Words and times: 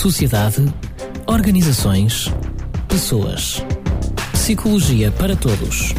sociedade, 0.00 0.64
organizações, 1.26 2.32
pessoas. 2.88 3.62
Psicologia 4.32 5.12
para 5.12 5.36
todos. 5.36 5.94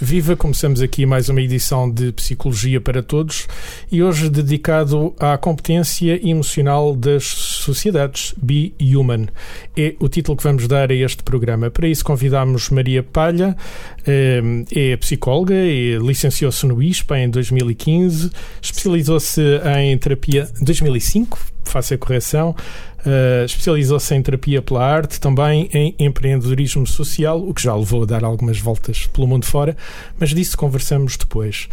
Viva, 0.00 0.34
começamos 0.34 0.80
aqui 0.80 1.04
mais 1.04 1.28
uma 1.28 1.42
edição 1.42 1.90
de 1.90 2.10
Psicologia 2.12 2.80
para 2.80 3.02
Todos 3.02 3.46
e 3.90 4.02
hoje 4.02 4.30
dedicado 4.30 5.14
à 5.20 5.36
competência 5.36 6.18
emocional 6.26 6.96
das 6.96 7.51
sociedades, 7.62 8.34
Be 8.36 8.74
Human. 8.80 9.26
É 9.76 9.94
o 9.98 10.08
título 10.08 10.36
que 10.36 10.42
vamos 10.42 10.66
dar 10.68 10.90
a 10.90 10.94
este 10.94 11.22
programa. 11.22 11.70
Para 11.70 11.88
isso 11.88 12.04
convidamos 12.04 12.70
Maria 12.70 13.02
Palha, 13.02 13.56
eh, 14.06 14.40
é 14.74 14.96
psicóloga, 14.96 15.54
licenciou-se 16.00 16.66
no 16.66 16.82
ISPA 16.82 17.18
em 17.18 17.30
2015, 17.30 18.30
especializou-se 18.60 19.40
em 19.78 19.96
terapia 19.98 20.48
2005, 20.60 21.38
faço 21.64 21.94
a 21.94 21.98
correção, 21.98 22.54
Uh, 23.04 23.44
especializou-se 23.44 24.14
em 24.14 24.22
terapia 24.22 24.62
pela 24.62 24.86
arte, 24.86 25.20
também 25.20 25.68
em 25.74 25.92
empreendedorismo 25.98 26.86
social, 26.86 27.42
o 27.42 27.52
que 27.52 27.60
já 27.60 27.74
levou 27.74 28.04
a 28.04 28.06
dar 28.06 28.22
algumas 28.22 28.60
voltas 28.60 29.08
pelo 29.08 29.26
mundo 29.26 29.44
fora, 29.44 29.76
mas 30.20 30.30
disso 30.30 30.56
conversamos 30.56 31.16
depois. 31.16 31.68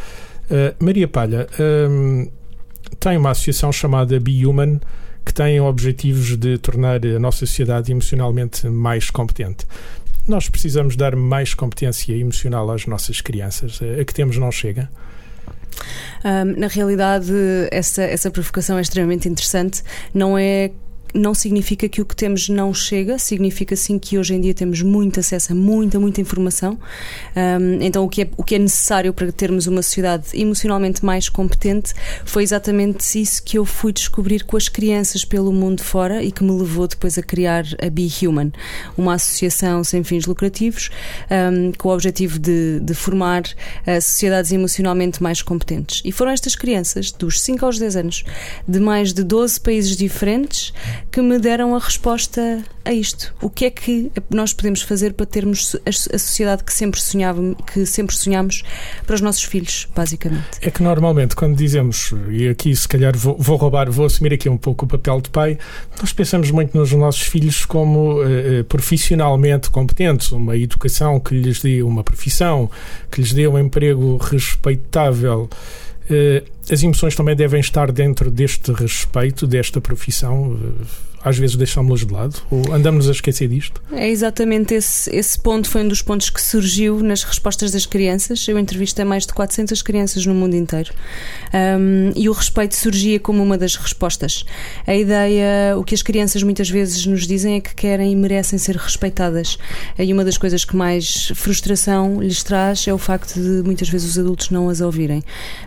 Uh, 0.50 0.84
Maria 0.84 1.08
Palha 1.08 1.48
um, 1.88 2.28
tem 3.00 3.16
uma 3.16 3.30
associação 3.30 3.72
chamada 3.72 4.20
Be 4.20 4.44
Human 4.44 4.80
que 5.30 5.34
tem 5.36 5.62
objetivos 5.62 6.36
de 6.36 6.58
tornar 6.58 7.06
a 7.06 7.20
nossa 7.20 7.46
sociedade 7.46 7.92
emocionalmente 7.92 8.68
mais 8.68 9.12
competente. 9.12 9.64
Nós 10.28 10.50
precisamos 10.50 10.96
dar 10.96 11.16
mais 11.16 11.54
competência 11.54 12.14
emocional 12.16 12.72
às 12.72 12.88
nossas 12.88 13.22
crianças. 13.22 13.80
A 14.02 14.04
que 14.04 14.12
temos 14.12 14.38
não 14.38 14.52
chega? 14.52 14.90
Um, 16.26 16.60
na 16.60 16.66
realidade, 16.66 17.32
essa, 17.70 18.02
essa 18.02 18.32
provocação 18.32 18.80
é 18.80 18.82
extremamente 18.82 19.30
interessante. 19.30 19.84
Não 20.16 20.36
é 20.36 20.72
não 21.14 21.34
significa 21.34 21.88
que 21.90 22.02
o 22.02 22.06
que 22.06 22.16
temos 22.16 22.50
não 22.50 22.74
chega, 22.74 23.18
significa 23.18 23.76
sim 23.76 23.98
que 23.98 24.18
hoje 24.18 24.34
em 24.34 24.42
dia 24.42 24.54
temos 24.54 24.82
muito 24.82 25.20
acesso 25.20 25.52
a 25.52 25.56
muita, 25.56 26.00
muita 26.00 26.22
informação. 26.22 26.78
Um, 27.36 27.82
então, 27.82 28.06
o 28.06 28.10
que, 28.10 28.24
é, 28.24 28.30
o 28.38 28.44
que 28.44 28.56
é 28.56 28.60
necessário 28.60 29.14
para 29.14 29.32
termos 29.32 29.68
uma 29.68 29.82
sociedade 29.82 30.28
emocionalmente 30.34 31.04
mais 31.04 31.30
competente 31.30 31.94
foi 32.26 32.44
exatamente 32.44 33.20
isso 33.20 33.42
que 33.44 33.58
eu 33.58 33.66
fui 33.66 33.92
descobrir 33.92 34.44
com 34.44 34.58
as 34.58 34.70
crianças 34.70 35.26
pelo 35.26 35.52
mundo 35.52 35.84
fora 35.84 36.24
e 36.24 36.32
que 36.32 36.44
me 36.44 36.52
levou 36.52 36.88
depois 36.88 37.18
a 37.18 37.24
criar 37.24 37.66
a 37.82 37.90
Be 37.90 38.10
Human, 38.22 38.52
uma 38.98 39.16
associação 39.16 39.84
sem 39.84 40.04
fins 40.04 40.26
lucrativos 40.26 40.90
um, 41.30 41.72
com 41.74 41.90
o 41.90 41.94
objetivo 41.94 42.40
de, 42.40 42.80
de 42.80 42.94
formar 42.94 43.42
uh, 43.42 44.02
sociedades 44.02 44.52
emocionalmente 44.52 45.22
mais 45.22 45.42
competentes. 45.42 46.02
E 46.06 46.12
foram 46.12 46.32
estas 46.32 46.56
crianças, 46.56 47.12
dos 47.12 47.42
5 47.42 47.66
aos 47.66 47.80
10 47.80 47.96
anos, 47.96 48.24
de 48.68 48.80
mais 48.80 49.14
de 49.14 49.24
12 49.24 49.60
países 49.60 49.96
diferentes 49.96 50.74
que 51.12 51.22
me 51.22 51.40
deram 51.40 51.76
a 51.76 51.80
resposta 51.80 52.64
a 52.86 52.92
isto. 52.92 53.34
O 53.42 53.50
que 53.50 53.66
é 53.66 53.70
que 53.70 54.12
nós 54.30 54.54
podemos 54.54 54.82
fazer 54.82 55.14
para 55.14 55.26
termos 55.26 55.76
a 55.86 56.18
sociedade 56.18 56.64
que 56.64 56.74
sempre 56.74 57.00
sonhávamos, 57.00 57.58
que 57.72 57.86
sempre 57.86 58.16
sonhamos 58.16 58.64
para 59.06 59.16
os 59.16 59.22
nossos 59.22 59.44
filhos, 59.44 59.88
basicamente? 59.96 60.46
É 60.62 60.72
que 60.72 60.82
normalmente 60.82 61.36
quando 61.36 61.56
dizemos, 61.56 62.14
e 62.30 62.48
aqui 62.48 62.76
se 62.76 62.88
calhar 62.88 63.16
vou, 63.18 63.38
vou 63.38 63.58
roubar, 63.58 63.90
vou 63.92 64.06
assumir 64.06 64.34
aqui 64.34 64.50
um 64.50 64.58
pouco 64.58 64.86
o 64.86 64.88
papel 64.88 65.22
de 65.22 65.30
pai, 65.30 65.58
nós 66.00 66.14
pensamos 66.14 66.52
muito 66.52 66.78
nos 66.78 66.92
nossos 66.94 67.22
filhos 67.22 67.66
como 67.66 68.22
uh, 68.22 68.64
profissionalmente 68.66 69.70
competentes, 69.70 70.32
uma 70.32 70.58
educação 70.58 71.20
que 71.20 71.36
lhes 71.36 71.62
dê 71.62 71.82
uma 71.84 72.04
profissão, 72.04 72.70
que 73.12 73.22
lhes 73.22 73.34
dê 73.34 73.48
um 73.48 73.58
emprego 73.58 74.18
respeitável. 74.18 75.50
Uh, 76.10 76.44
as 76.72 76.82
emoções 76.84 77.16
também 77.16 77.36
devem 77.36 77.60
estar 77.60 77.92
dentro 77.92 78.32
deste 78.32 78.72
respeito, 78.72 79.46
desta 79.46 79.80
profissão. 79.80 80.58
Às 81.24 81.38
vezes 81.38 81.56
deixámos-las 81.56 82.06
de 82.06 82.14
lado? 82.14 82.42
Ou 82.50 82.74
andamos 82.74 83.08
a 83.10 83.12
esquecer 83.12 83.48
disto? 83.48 83.82
É 83.92 84.08
exatamente 84.08 84.74
esse, 84.74 85.14
esse 85.14 85.40
ponto, 85.40 85.70
foi 85.70 85.84
um 85.84 85.88
dos 85.88 86.02
pontos 86.02 86.30
que 86.30 86.42
surgiu 86.42 87.02
nas 87.02 87.24
respostas 87.24 87.72
das 87.72 87.86
crianças. 87.86 88.48
Eu 88.48 88.58
entrevistei 88.58 89.04
mais 89.04 89.26
de 89.26 89.34
400 89.34 89.82
crianças 89.82 90.26
no 90.26 90.34
mundo 90.34 90.56
inteiro 90.56 90.94
um, 91.54 92.12
e 92.16 92.30
o 92.30 92.32
respeito 92.32 92.76
surgia 92.76 93.20
como 93.20 93.44
uma 93.44 93.58
das 93.58 93.76
respostas. 93.76 94.46
A 94.88 94.96
ideia, 94.96 95.78
o 95.78 95.84
que 95.84 95.94
as 95.94 96.02
crianças 96.02 96.42
muitas 96.44 96.70
vezes 96.70 97.06
nos 97.06 97.28
dizem 97.28 97.56
é 97.56 97.62
que 97.62 97.76
querem 97.76 98.12
e 98.12 98.16
merecem 98.16 98.58
ser 98.58 98.76
respeitadas. 98.76 99.58
E 99.98 100.14
uma 100.14 100.24
das 100.24 100.38
coisas 100.38 100.64
que 100.64 100.76
mais 100.76 101.32
frustração 101.36 102.22
lhes 102.22 102.44
traz 102.44 102.88
é 102.88 102.94
o 102.94 102.98
facto 102.98 103.34
de 103.34 103.64
muitas 103.64 103.90
vezes 103.90 104.12
os 104.12 104.20
adultos 104.20 104.50
não 104.50 104.70
as 104.70 104.82
ouvirem. 104.82 105.24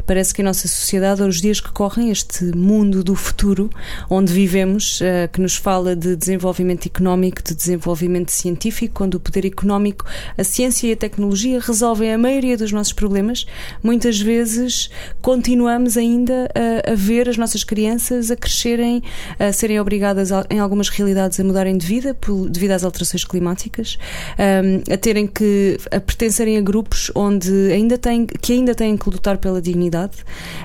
Parece 0.06 0.32
que 0.32 0.40
a 0.40 0.44
nossa 0.44 0.66
sociedade, 0.66 1.22
aos 1.22 1.40
dias 1.40 1.60
que 1.60 1.70
correm, 1.72 2.10
este 2.10 2.44
mundo 2.56 3.04
do 3.04 3.14
futuro 3.14 3.70
onde 4.08 4.32
vivemos, 4.32 5.00
uh, 5.00 5.28
nos 5.42 5.56
fala 5.56 5.94
de 5.94 6.16
desenvolvimento 6.16 6.86
económico, 6.86 7.42
de 7.42 7.54
desenvolvimento 7.54 8.30
científico, 8.30 8.94
quando 8.94 9.16
o 9.16 9.20
poder 9.20 9.44
económico, 9.44 10.06
a 10.38 10.44
ciência 10.44 10.86
e 10.86 10.92
a 10.92 10.96
tecnologia 10.96 11.60
resolvem 11.60 12.12
a 12.12 12.18
maioria 12.18 12.56
dos 12.56 12.72
nossos 12.72 12.92
problemas, 12.92 13.44
muitas 13.82 14.20
vezes 14.20 14.90
continuamos 15.20 15.96
ainda 15.96 16.48
a, 16.54 16.92
a 16.92 16.94
ver 16.94 17.28
as 17.28 17.36
nossas 17.36 17.64
crianças 17.64 18.30
a 18.30 18.36
crescerem, 18.36 19.02
a 19.38 19.52
serem 19.52 19.80
obrigadas 19.80 20.32
a, 20.32 20.46
em 20.48 20.58
algumas 20.58 20.88
realidades 20.88 21.38
a 21.38 21.44
mudarem 21.44 21.76
de 21.76 21.86
vida 21.86 22.14
por, 22.14 22.48
devido 22.48 22.72
às 22.72 22.84
alterações 22.84 23.24
climáticas, 23.24 23.98
um, 24.38 24.92
a 24.92 24.96
terem 24.96 25.26
que 25.26 25.78
a 25.90 26.00
pertencerem 26.00 26.56
a 26.56 26.60
grupos 26.60 27.10
onde 27.14 27.72
ainda 27.72 27.98
têm, 27.98 28.26
que 28.26 28.52
ainda 28.52 28.74
têm 28.74 28.96
que 28.96 29.10
lutar 29.10 29.38
pela 29.38 29.60
dignidade, 29.60 30.18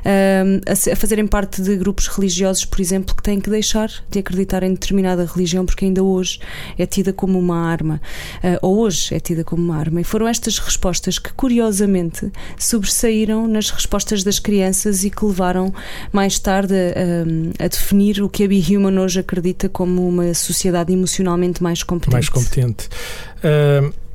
um, 0.06 0.62
a, 0.68 0.92
a 0.92 0.96
fazerem 0.96 1.26
parte 1.26 1.62
de 1.62 1.76
grupos 1.76 2.08
religiosos, 2.08 2.66
por 2.66 2.80
exemplo, 2.80 3.16
que 3.16 3.24
têm 3.24 3.40
que 3.40 3.50
deixar 3.50 3.90
de 4.10 4.20
acreditar 4.20 4.64
em 4.64 4.67
determinada 4.74 5.26
religião 5.26 5.66
porque 5.66 5.86
ainda 5.86 6.04
hoje 6.04 6.40
é 6.78 6.86
tida 6.86 7.14
como 7.14 7.38
uma 7.38 7.70
arma, 7.70 8.02
uh, 8.44 8.58
ou 8.62 8.80
hoje 8.80 9.14
é 9.14 9.20
tida 9.20 9.44
como 9.44 9.64
uma 9.64 9.78
arma. 9.78 10.02
E 10.02 10.04
foram 10.04 10.28
estas 10.28 10.58
respostas 10.60 11.20
que, 11.20 11.34
curiosamente, 11.34 12.32
sobressaíram 12.58 13.48
nas 13.48 13.70
respostas 13.70 14.24
das 14.24 14.40
crianças 14.40 15.04
e 15.04 15.10
que 15.10 15.26
levaram 15.26 15.74
mais 16.12 16.40
tarde 16.40 16.74
a, 16.74 17.64
a, 17.64 17.68
definir 17.68 18.22
o 18.22 18.30
que 18.30 18.44
a 18.44 18.48
Be 18.48 18.64
Human 18.70 19.00
hoje 19.00 19.20
acredita 19.20 19.70
como 19.70 20.08
uma 20.08 20.34
sociedade 20.34 20.94
emocionalmente 20.94 21.62
mais 21.62 21.84
competente. 21.84 22.14
Mais 22.14 22.30
competente. 22.30 22.90
Uh 23.38 24.06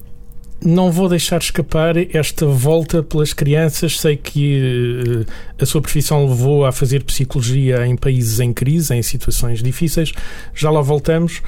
não 0.64 0.90
vou 0.90 1.08
deixar 1.08 1.40
escapar 1.40 1.94
esta 2.14 2.46
volta 2.46 3.02
pelas 3.02 3.32
crianças. 3.32 3.98
Sei 3.98 4.16
que 4.16 5.24
uh, 5.26 5.32
a 5.60 5.66
sua 5.66 5.80
profissão 5.80 6.26
levou 6.26 6.64
a 6.64 6.72
fazer 6.72 7.02
psicologia 7.04 7.86
em 7.86 7.96
países 7.96 8.40
em 8.40 8.52
crise, 8.52 8.94
em 8.94 9.02
situações 9.02 9.62
difíceis. 9.62 10.12
Já 10.54 10.70
lá 10.70 10.80
voltamos. 10.80 11.42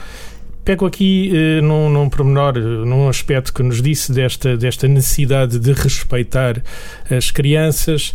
Pego 0.65 0.87
aqui 0.87 1.31
uh, 1.33 1.63
num, 1.63 1.91
num 1.91 2.09
pormenor, 2.09 2.57
uh, 2.57 2.85
num 2.85 3.09
aspecto 3.09 3.53
que 3.53 3.63
nos 3.63 3.81
disse 3.81 4.13
desta, 4.13 4.57
desta 4.57 4.89
necessidade 4.89 5.59
de 5.59 5.73
respeitar 5.73 6.63
as 7.11 7.31
crianças 7.31 8.13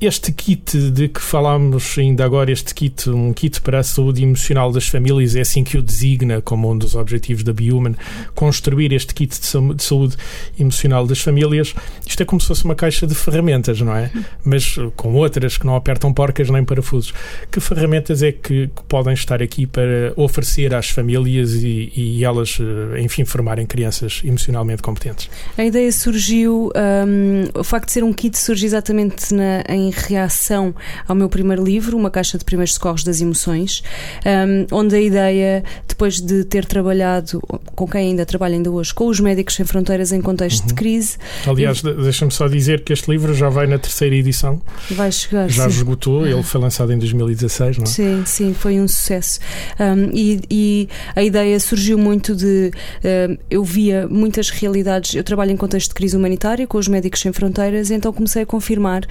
este 0.00 0.30
kit 0.32 0.90
de 0.90 1.08
que 1.08 1.20
falámos 1.20 1.96
ainda 1.98 2.24
agora, 2.24 2.50
este 2.52 2.74
kit, 2.74 3.08
um 3.08 3.32
kit 3.32 3.60
para 3.60 3.78
a 3.78 3.82
saúde 3.82 4.22
emocional 4.22 4.70
das 4.70 4.86
famílias, 4.86 5.34
é 5.34 5.40
assim 5.40 5.64
que 5.64 5.78
o 5.78 5.82
designa 5.82 6.42
como 6.42 6.70
um 6.70 6.76
dos 6.76 6.94
objetivos 6.94 7.42
da 7.42 7.52
Bioman, 7.52 7.94
construir 8.34 8.92
este 8.92 9.14
kit 9.14 9.38
de 9.40 9.82
saúde 9.82 10.16
emocional 10.58 11.06
das 11.06 11.20
famílias. 11.20 11.74
Isto 12.06 12.22
é 12.22 12.26
como 12.26 12.40
se 12.40 12.46
fosse 12.46 12.64
uma 12.64 12.74
caixa 12.74 13.06
de 13.06 13.14
ferramentas, 13.14 13.80
não 13.80 13.94
é? 13.94 14.10
Mas 14.44 14.76
com 14.96 15.14
outras 15.14 15.56
que 15.56 15.66
não 15.66 15.74
apertam 15.76 16.12
porcas 16.12 16.50
nem 16.50 16.64
parafusos. 16.64 17.12
Que 17.50 17.60
ferramentas 17.60 18.22
é 18.22 18.32
que, 18.32 18.68
que 18.68 18.82
podem 18.88 19.14
estar 19.14 19.42
aqui 19.42 19.66
para 19.66 20.12
oferecer 20.16 20.74
às 20.74 20.90
famílias 20.90 21.54
e, 21.54 21.92
e, 21.96 22.24
elas, 22.24 22.58
eh, 22.60 23.00
enfim, 23.00 23.24
formarem 23.24 23.66
crianças 23.66 24.20
emocionalmente 24.24 24.82
competentes? 24.82 25.30
A 25.56 25.64
ideia 25.64 25.90
surgiu, 25.90 26.70
um, 26.74 27.58
o 27.58 27.64
facto 27.64 27.86
de 27.86 27.92
ser 27.92 28.04
um 28.04 28.12
kit 28.12 28.38
surge 28.38 28.66
exatamente 28.66 29.34
na, 29.34 29.62
em 29.68 29.85
em 29.86 29.90
reação 29.90 30.74
ao 31.06 31.14
meu 31.14 31.28
primeiro 31.28 31.64
livro, 31.64 31.96
Uma 31.96 32.10
Caixa 32.10 32.38
de 32.38 32.44
Primeiros 32.44 32.74
Socorros 32.74 33.04
das 33.04 33.20
Emoções, 33.20 33.82
um, 34.24 34.76
onde 34.76 34.96
a 34.96 35.00
ideia, 35.00 35.64
depois 35.86 36.20
de 36.20 36.44
ter 36.44 36.64
trabalhado 36.64 37.40
com 37.74 37.86
quem 37.86 38.10
ainda 38.10 38.26
trabalha 38.26 38.54
ainda 38.54 38.70
hoje, 38.70 38.92
com 38.92 39.06
os 39.06 39.20
Médicos 39.20 39.54
Sem 39.54 39.64
Fronteiras 39.64 40.12
em 40.12 40.20
contexto 40.20 40.62
uhum. 40.62 40.68
de 40.68 40.74
crise. 40.74 41.16
Aliás, 41.46 41.82
eu... 41.82 42.02
deixa-me 42.02 42.32
só 42.32 42.48
dizer 42.48 42.82
que 42.82 42.92
este 42.92 43.10
livro 43.10 43.34
já 43.34 43.48
vai 43.48 43.66
na 43.66 43.78
terceira 43.78 44.14
edição. 44.14 44.60
Vai 44.90 45.10
chegar. 45.12 45.48
Já 45.48 45.64
sim. 45.64 45.76
esgotou, 45.76 46.26
ele 46.26 46.42
foi 46.42 46.60
lançado 46.60 46.92
em 46.92 46.98
2016, 46.98 47.78
não 47.78 47.84
é? 47.84 47.86
Sim, 47.86 48.22
sim, 48.26 48.54
foi 48.54 48.80
um 48.80 48.88
sucesso. 48.88 49.40
Um, 49.78 50.10
e, 50.12 50.40
e, 50.50 50.88
a 51.14 51.22
ideia 51.22 51.58
surgiu 51.60 51.98
muito 51.98 52.34
de. 52.34 52.70
Uh, 52.98 53.38
eu 53.50 53.64
via 53.64 54.06
muitas 54.08 54.50
realidades. 54.50 55.14
Eu 55.14 55.24
trabalho 55.24 55.52
em 55.52 55.56
contexto 55.56 55.88
de 55.88 55.94
crise 55.94 56.16
humanitária 56.16 56.66
com 56.66 56.78
os 56.78 56.88
Médicos 56.88 57.20
Sem 57.20 57.32
Fronteiras, 57.32 57.90
então 57.90 58.12
comecei 58.12 58.42
a 58.42 58.46
confirmar 58.46 59.02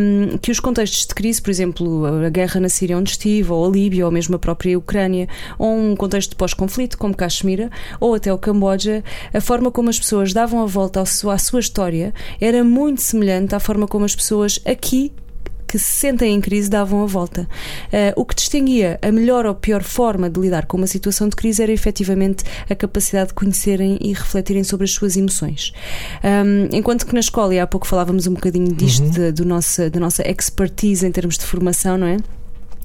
um, 0.00 0.38
que 0.38 0.50
os 0.50 0.60
contextos 0.60 1.06
de 1.06 1.14
crise, 1.14 1.40
por 1.40 1.50
exemplo, 1.50 2.06
a 2.06 2.30
guerra 2.30 2.60
na 2.60 2.68
Síria 2.68 2.96
onde 2.96 3.10
estive, 3.10 3.52
ou 3.52 3.66
a 3.66 3.68
Líbia, 3.68 4.06
ou 4.06 4.12
mesmo 4.12 4.36
a 4.36 4.38
própria 4.38 4.78
Ucrânia, 4.78 5.28
ou 5.58 5.76
um 5.76 5.94
contexto 5.94 6.30
de 6.30 6.36
pós-conflito, 6.36 6.96
como 6.98 7.16
Caxemira, 7.16 7.70
ou 7.98 8.14
até 8.14 8.32
o 8.32 8.38
Camboja, 8.38 9.04
a 9.32 9.40
forma 9.40 9.70
como 9.70 9.90
as 9.90 9.98
pessoas 9.98 10.32
davam 10.32 10.62
a 10.62 10.66
volta 10.66 11.00
à 11.00 11.06
sua 11.38 11.60
história 11.60 12.12
era 12.40 12.64
muito 12.64 13.02
semelhante 13.02 13.54
à 13.54 13.60
forma 13.60 13.86
como 13.86 14.04
as 14.04 14.14
pessoas 14.14 14.60
aqui 14.64 15.12
que 15.70 15.78
se 15.78 16.00
sentem 16.00 16.34
em 16.34 16.40
crise 16.40 16.68
davam 16.68 17.04
a 17.04 17.06
volta. 17.06 17.42
Uh, 17.86 18.20
o 18.20 18.24
que 18.24 18.34
distinguia 18.34 18.98
a 19.00 19.12
melhor 19.12 19.46
ou 19.46 19.54
pior 19.54 19.84
forma 19.84 20.28
de 20.28 20.40
lidar 20.40 20.66
com 20.66 20.76
uma 20.76 20.88
situação 20.88 21.28
de 21.28 21.36
crise 21.36 21.62
era 21.62 21.70
efetivamente 21.70 22.42
a 22.68 22.74
capacidade 22.74 23.28
de 23.28 23.34
conhecerem 23.34 23.96
e 24.00 24.12
refletirem 24.12 24.64
sobre 24.64 24.84
as 24.84 24.90
suas 24.90 25.16
emoções. 25.16 25.72
Um, 26.24 26.76
enquanto 26.76 27.06
que 27.06 27.14
na 27.14 27.20
escola, 27.20 27.54
e 27.54 27.60
há 27.60 27.66
pouco 27.68 27.86
falávamos 27.86 28.26
um 28.26 28.34
bocadinho 28.34 28.72
disto, 28.74 29.04
uhum. 29.04 29.10
de, 29.10 29.32
do 29.32 29.44
nossa, 29.44 29.88
da 29.88 30.00
nossa 30.00 30.28
expertise 30.28 31.06
em 31.06 31.12
termos 31.12 31.38
de 31.38 31.44
formação, 31.44 31.96
não 31.96 32.08
é? 32.08 32.16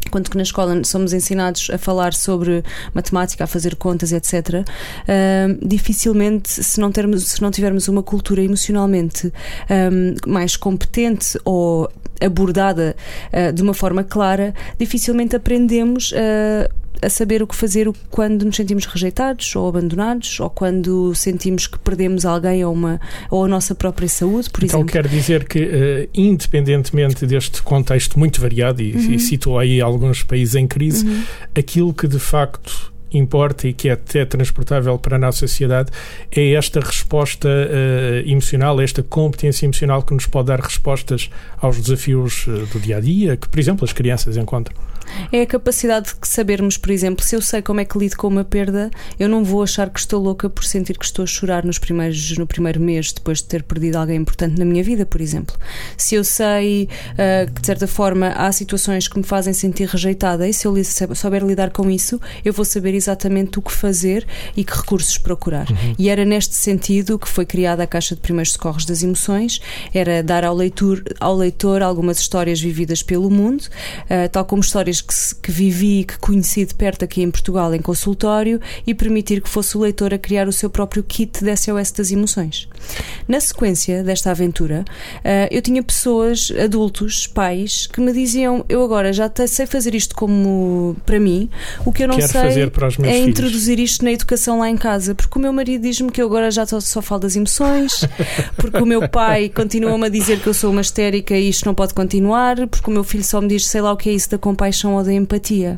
Quando 0.09 0.29
que 0.29 0.37
na 0.37 0.43
escola 0.43 0.83
somos 0.83 1.13
ensinados 1.13 1.69
a 1.71 1.77
falar 1.77 2.13
sobre 2.13 2.63
matemática, 2.93 3.43
a 3.43 3.47
fazer 3.47 3.75
contas, 3.75 4.11
etc., 4.11 4.33
uh, 4.63 5.67
dificilmente, 5.67 6.63
se 6.63 6.79
não, 6.79 6.91
termos, 6.91 7.23
se 7.23 7.41
não 7.41 7.51
tivermos 7.51 7.87
uma 7.87 8.03
cultura 8.03 8.41
emocionalmente 8.41 9.31
um, 9.69 10.31
mais 10.31 10.55
competente 10.55 11.39
ou 11.43 11.89
abordada 12.21 12.95
uh, 13.31 13.51
de 13.51 13.61
uma 13.61 13.73
forma 13.73 14.03
clara, 14.03 14.53
dificilmente 14.77 15.35
aprendemos 15.35 16.11
uh, 16.11 16.84
a 17.01 17.09
saber 17.09 17.41
o 17.41 17.47
que 17.47 17.55
fazer 17.55 17.89
quando 18.09 18.45
nos 18.45 18.55
sentimos 18.55 18.85
rejeitados 18.85 19.55
ou 19.55 19.67
abandonados 19.67 20.39
ou 20.39 20.49
quando 20.49 21.13
sentimos 21.15 21.67
que 21.67 21.77
perdemos 21.79 22.25
alguém 22.25 22.63
ou, 22.65 22.73
uma, 22.73 22.99
ou 23.29 23.45
a 23.45 23.47
nossa 23.47 23.75
própria 23.75 24.07
saúde, 24.07 24.49
por 24.49 24.63
então, 24.63 24.81
exemplo. 24.81 24.89
Então 24.89 25.01
quer 25.01 25.07
dizer 25.07 25.47
que, 25.47 25.59
uh, 25.59 26.09
independentemente 26.13 27.25
deste 27.25 27.61
contexto 27.61 28.17
muito 28.17 28.41
variado, 28.41 28.81
e, 28.81 28.93
uhum. 28.93 29.11
e 29.11 29.19
citou 29.19 29.59
aí 29.59 29.81
alguns 29.81 30.23
países 30.23 30.55
em 30.55 30.67
crise, 30.67 31.05
uhum. 31.05 31.23
aquilo 31.55 31.93
que 31.93 32.07
de 32.07 32.19
facto 32.19 32.93
importa 33.17 33.67
e 33.67 33.73
que 33.73 33.89
é 33.89 33.93
até 33.93 34.25
transportável 34.25 34.97
para 34.97 35.15
a 35.15 35.19
nossa 35.19 35.39
sociedade 35.39 35.91
é 36.31 36.51
esta 36.53 36.79
resposta 36.79 37.47
uh, 37.47 38.29
emocional, 38.29 38.81
esta 38.81 39.01
competência 39.03 39.65
emocional 39.65 40.03
que 40.03 40.13
nos 40.13 40.25
pode 40.25 40.47
dar 40.47 40.59
respostas 40.59 41.29
aos 41.57 41.79
desafios 41.81 42.45
uh, 42.47 42.65
do 42.67 42.79
dia 42.79 42.97
a 42.97 42.99
dia, 42.99 43.37
que, 43.37 43.47
por 43.47 43.59
exemplo, 43.59 43.85
as 43.85 43.93
crianças 43.93 44.37
encontram 44.37 44.75
é 45.31 45.41
a 45.41 45.45
capacidade 45.45 46.07
de 46.07 46.27
sabermos, 46.27 46.77
por 46.77 46.91
exemplo, 46.91 47.23
se 47.23 47.35
eu 47.35 47.41
sei 47.41 47.61
como 47.61 47.79
é 47.79 47.85
que 47.85 47.97
lido 47.97 48.15
com 48.17 48.27
uma 48.27 48.43
perda, 48.43 48.89
eu 49.19 49.27
não 49.27 49.43
vou 49.43 49.63
achar 49.63 49.89
que 49.89 49.99
estou 49.99 50.21
louca 50.21 50.49
por 50.49 50.63
sentir 50.63 50.97
que 50.97 51.05
estou 51.05 51.23
a 51.23 51.25
chorar 51.25 51.63
nos 51.65 51.77
primeiros, 51.77 52.37
no 52.37 52.47
primeiro 52.47 52.79
mês 52.79 53.11
depois 53.11 53.39
de 53.39 53.45
ter 53.45 53.63
perdido 53.63 53.97
alguém 53.97 54.17
importante 54.17 54.57
na 54.57 54.65
minha 54.65 54.83
vida, 54.83 55.05
por 55.05 55.21
exemplo. 55.21 55.55
Se 55.97 56.15
eu 56.15 56.23
sei 56.23 56.89
uh, 57.13 57.51
que, 57.51 57.61
de 57.61 57.65
certa 57.65 57.87
forma, 57.87 58.29
há 58.29 58.51
situações 58.51 59.07
que 59.07 59.17
me 59.17 59.23
fazem 59.23 59.53
sentir 59.53 59.87
rejeitada 59.87 60.47
e 60.47 60.53
se 60.53 60.67
eu 60.67 60.75
souber 61.15 61.43
lidar 61.43 61.71
com 61.71 61.89
isso, 61.89 62.19
eu 62.43 62.53
vou 62.53 62.65
saber 62.65 62.93
exatamente 62.93 63.59
o 63.59 63.61
que 63.61 63.71
fazer 63.71 64.25
e 64.55 64.63
que 64.63 64.75
recursos 64.75 65.17
procurar. 65.17 65.69
Uhum. 65.69 65.95
E 65.97 66.09
era 66.09 66.25
neste 66.25 66.55
sentido 66.55 67.17
que 67.17 67.27
foi 67.27 67.45
criada 67.45 67.83
a 67.83 67.87
Caixa 67.87 68.15
de 68.15 68.21
Primeiros 68.21 68.53
Socorros 68.53 68.85
das 68.85 69.03
Emoções, 69.03 69.59
era 69.93 70.21
dar 70.23 70.43
ao 70.43 70.55
leitor, 70.55 71.03
ao 71.19 71.35
leitor 71.35 71.81
algumas 71.81 72.19
histórias 72.19 72.59
vividas 72.59 73.01
pelo 73.01 73.29
mundo, 73.29 73.61
uh, 73.61 74.29
tal 74.31 74.45
como 74.45 74.61
histórias 74.61 74.94
que, 75.01 75.13
que 75.41 75.51
vivi 75.51 76.01
e 76.01 76.03
que 76.03 76.17
conheci 76.17 76.65
de 76.65 76.73
perto 76.73 77.05
aqui 77.05 77.21
em 77.21 77.31
Portugal 77.31 77.73
em 77.73 77.81
consultório 77.81 78.59
e 78.85 78.93
permitir 78.93 79.41
que 79.41 79.49
fosse 79.49 79.77
o 79.77 79.81
leitor 79.81 80.13
a 80.13 80.17
criar 80.17 80.47
o 80.47 80.51
seu 80.51 80.69
próprio 80.69 81.03
kit 81.03 81.43
de 81.43 81.55
SOS 81.55 81.91
das 81.91 82.11
emoções. 82.11 82.67
Na 83.27 83.39
sequência 83.39 84.03
desta 84.03 84.31
aventura, 84.31 84.85
uh, 85.17 85.47
eu 85.49 85.61
tinha 85.61 85.81
pessoas, 85.81 86.51
adultos, 86.63 87.27
pais, 87.27 87.87
que 87.87 87.99
me 87.99 88.13
diziam: 88.13 88.63
Eu 88.69 88.83
agora 88.83 89.11
já 89.11 89.31
sei 89.47 89.65
fazer 89.65 89.95
isto 89.95 90.15
como 90.15 90.95
para 91.05 91.19
mim, 91.19 91.49
o 91.85 91.91
que 91.91 92.03
eu 92.03 92.07
não 92.07 92.15
Quero 92.15 92.31
sei 92.31 92.41
é 93.09 93.13
filhos. 93.13 93.27
introduzir 93.27 93.79
isto 93.79 94.03
na 94.03 94.11
educação 94.11 94.59
lá 94.59 94.69
em 94.69 94.77
casa, 94.77 95.15
porque 95.15 95.37
o 95.37 95.41
meu 95.41 95.51
marido 95.51 95.81
diz-me 95.81 96.11
que 96.11 96.21
eu 96.21 96.27
agora 96.27 96.51
já 96.51 96.65
só, 96.65 96.79
só 96.79 97.01
falo 97.01 97.21
das 97.21 97.35
emoções, 97.35 98.05
porque 98.57 98.77
o 98.77 98.85
meu 98.85 99.07
pai 99.09 99.49
continua-me 99.49 100.05
a 100.05 100.09
dizer 100.09 100.39
que 100.39 100.47
eu 100.47 100.53
sou 100.53 100.71
uma 100.71 100.81
histérica 100.81 101.35
e 101.35 101.49
isto 101.49 101.65
não 101.65 101.73
pode 101.73 101.93
continuar, 101.93 102.67
porque 102.67 102.89
o 102.89 102.93
meu 102.93 103.03
filho 103.03 103.23
só 103.23 103.41
me 103.41 103.47
diz 103.47 103.65
sei 103.67 103.81
lá 103.81 103.91
o 103.91 103.97
que 103.97 104.09
é 104.09 104.13
isso 104.13 104.29
da 104.29 104.37
compaixão 104.37 104.84
ou 104.93 105.03
da 105.03 105.13
empatia. 105.13 105.77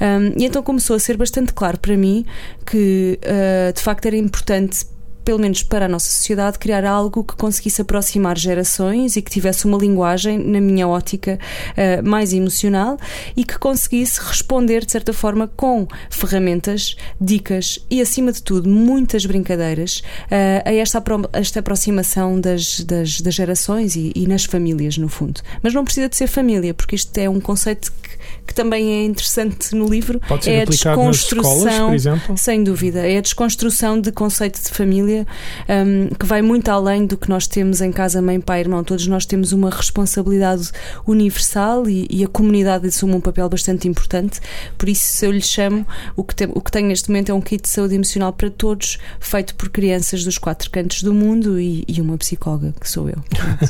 Um, 0.00 0.40
e 0.40 0.44
então 0.44 0.62
começou 0.62 0.96
a 0.96 0.98
ser 0.98 1.16
bastante 1.16 1.52
claro 1.52 1.78
para 1.78 1.96
mim 1.96 2.24
que 2.66 3.18
uh, 3.22 3.72
de 3.72 3.80
facto 3.80 4.06
era 4.06 4.16
importante 4.16 4.84
pelo 5.24 5.38
menos 5.38 5.62
para 5.62 5.86
a 5.86 5.88
nossa 5.88 6.10
sociedade, 6.10 6.58
criar 6.58 6.84
algo 6.84 7.22
que 7.22 7.36
conseguisse 7.36 7.80
aproximar 7.80 8.36
gerações 8.36 9.16
e 9.16 9.22
que 9.22 9.30
tivesse 9.30 9.64
uma 9.64 9.78
linguagem, 9.78 10.38
na 10.38 10.60
minha 10.60 10.88
ótica, 10.88 11.38
uh, 11.72 12.08
mais 12.08 12.32
emocional 12.32 12.98
e 13.36 13.44
que 13.44 13.58
conseguisse 13.58 14.20
responder, 14.20 14.84
de 14.84 14.92
certa 14.92 15.12
forma, 15.12 15.48
com 15.48 15.86
ferramentas, 16.10 16.96
dicas 17.20 17.78
e, 17.90 18.00
acima 18.00 18.32
de 18.32 18.42
tudo, 18.42 18.68
muitas 18.68 19.24
brincadeiras 19.26 20.02
uh, 20.26 20.68
a 20.68 20.72
esta, 20.72 21.02
esta 21.32 21.60
aproximação 21.60 22.40
das, 22.40 22.80
das, 22.80 23.20
das 23.20 23.34
gerações 23.34 23.96
e, 23.96 24.12
e, 24.14 24.26
nas 24.26 24.44
famílias, 24.44 24.96
no 24.96 25.08
fundo. 25.08 25.40
Mas 25.62 25.74
não 25.74 25.84
precisa 25.84 26.08
de 26.08 26.16
ser 26.16 26.26
família, 26.26 26.74
porque 26.74 26.96
isto 26.96 27.16
é 27.18 27.28
um 27.28 27.40
conceito 27.40 27.92
que, 28.02 28.18
que 28.46 28.54
também 28.54 28.90
é 28.90 29.04
interessante 29.04 29.74
no 29.74 29.88
livro. 29.88 30.20
Pode 30.28 30.44
ser 30.44 30.50
é 30.50 30.62
a 30.62 30.64
desconstrução, 30.64 31.44
escolas, 31.44 31.86
por 31.86 31.94
exemplo? 31.94 32.38
Sem 32.38 32.64
dúvida. 32.64 33.06
É 33.06 33.18
a 33.18 33.20
desconstrução 33.20 34.00
de 34.00 34.12
conceito 34.12 34.62
de 34.62 34.70
família 34.70 35.26
um, 35.68 36.08
que 36.14 36.26
vai 36.26 36.42
muito 36.42 36.68
além 36.68 37.06
do 37.06 37.16
que 37.16 37.28
nós 37.28 37.46
temos 37.46 37.80
em 37.80 37.92
casa, 37.92 38.20
mãe, 38.20 38.40
pai, 38.40 38.60
irmão. 38.60 38.82
Todos 38.82 39.06
nós 39.06 39.24
temos 39.26 39.52
uma 39.52 39.70
responsabilidade 39.70 40.70
universal 41.06 41.88
e, 41.88 42.06
e 42.10 42.24
a 42.24 42.28
comunidade 42.28 42.86
assume 42.86 43.14
um 43.14 43.20
papel 43.20 43.48
bastante 43.48 43.88
importante. 43.88 44.40
Por 44.76 44.88
isso, 44.88 45.04
se 45.04 45.26
eu 45.26 45.30
lhe 45.30 45.42
chamo, 45.42 45.86
o 46.16 46.24
que, 46.24 46.34
tem, 46.34 46.48
o 46.52 46.60
que 46.60 46.70
tenho 46.70 46.88
neste 46.88 47.08
momento 47.08 47.30
é 47.30 47.34
um 47.34 47.40
kit 47.40 47.62
de 47.62 47.68
saúde 47.68 47.94
emocional 47.94 48.32
para 48.32 48.50
todos, 48.50 48.98
feito 49.18 49.54
por 49.54 49.68
crianças 49.68 50.24
dos 50.24 50.38
quatro 50.38 50.70
cantos 50.70 51.02
do 51.02 51.14
mundo 51.14 51.60
e, 51.60 51.84
e 51.86 52.00
uma 52.00 52.16
psicóloga, 52.18 52.74
que 52.80 52.88
sou 52.88 53.08
eu. 53.08 53.18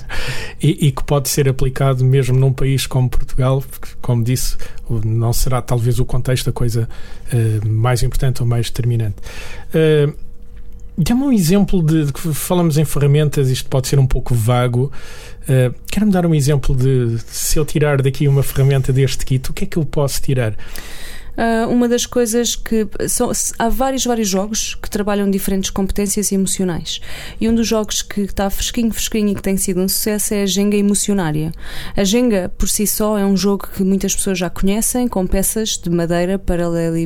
e, 0.63 0.87
e 0.87 0.93
que 0.93 1.05
pode 1.05 1.29
ser 1.29 1.49
aplicado 1.49 2.05
mesmo 2.05 2.39
num 2.39 2.53
país 2.53 2.87
como 2.87 3.09
Portugal, 3.09 3.63
porque, 3.69 3.89
como 4.01 4.23
disse, 4.25 4.57
não 5.05 5.33
será 5.33 5.61
talvez 5.63 5.99
o 5.99 6.05
contexto 6.05 6.51
a 6.51 6.53
coisa 6.53 6.89
uh, 7.33 7.69
mais 7.69 8.03
importante 8.03 8.43
ou 8.43 8.49
mais 8.49 8.67
determinante. 8.67 9.17
Uh, 9.75 10.31
Dê-me 10.99 11.23
um 11.23 11.33
exemplo 11.33 11.83
de, 11.83 12.07
de, 12.07 12.13
que 12.13 12.35
falamos 12.35 12.77
em 12.77 12.85
ferramentas, 12.85 13.49
isto 13.49 13.71
pode 13.71 13.89
ser 13.89 13.99
um 13.99 14.07
pouco 14.07 14.35
vago. 14.35 14.93
Uh, 15.45 15.75
Quero-me 15.91 16.13
dar 16.13 16.27
um 16.27 16.35
exemplo 16.35 16.77
de, 16.77 17.17
se 17.27 17.59
eu 17.59 17.65
tirar 17.65 18.03
daqui 18.03 18.29
uma 18.29 18.43
ferramenta 18.43 18.93
deste 18.93 19.25
kit, 19.25 19.51
o 19.51 19.55
que 19.55 19.65
é 19.65 19.67
que 19.67 19.79
eu 19.79 19.85
posso 19.87 20.21
tirar? 20.21 20.55
Uh, 21.37 21.71
uma 21.71 21.89
das 21.89 22.07
coisas 22.07 22.57
que 22.57 22.87
são, 23.09 23.31
há 23.59 23.69
vários 23.69 24.05
vários 24.05 24.29
jogos 24.29 24.75
que 24.75 24.91
trabalham 24.91 25.31
diferentes 25.31 25.71
competências 25.71 26.33
emocionais. 26.33 27.01
E 27.41 27.49
um 27.49 27.55
dos 27.55 27.67
jogos 27.67 28.03
que 28.03 28.23
está 28.23 28.49
fresquinho 28.51 28.93
fresquinho 28.93 29.29
e 29.29 29.35
que 29.35 29.43
tem 29.43 29.57
sido 29.57 29.81
um 29.81 29.89
sucesso 29.89 30.35
é 30.35 30.43
a 30.43 30.47
Jenga 30.47 30.77
emocionária. 30.77 31.53
A 31.97 32.05
Jenga 32.05 32.53
por 32.57 32.69
si 32.69 32.87
só 32.87 33.19
é 33.19 33.25
um 33.25 33.37
jogo 33.37 33.69
que 33.69 33.83
muitas 33.83 34.15
pessoas 34.15 34.39
já 34.39 34.51
conhecem 34.51 35.09
com 35.09 35.27
peças 35.27 35.79
de 35.79 35.91
madeira 35.91 36.39
paralelo 36.39 36.97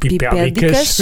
pipédicas. 0.00 1.00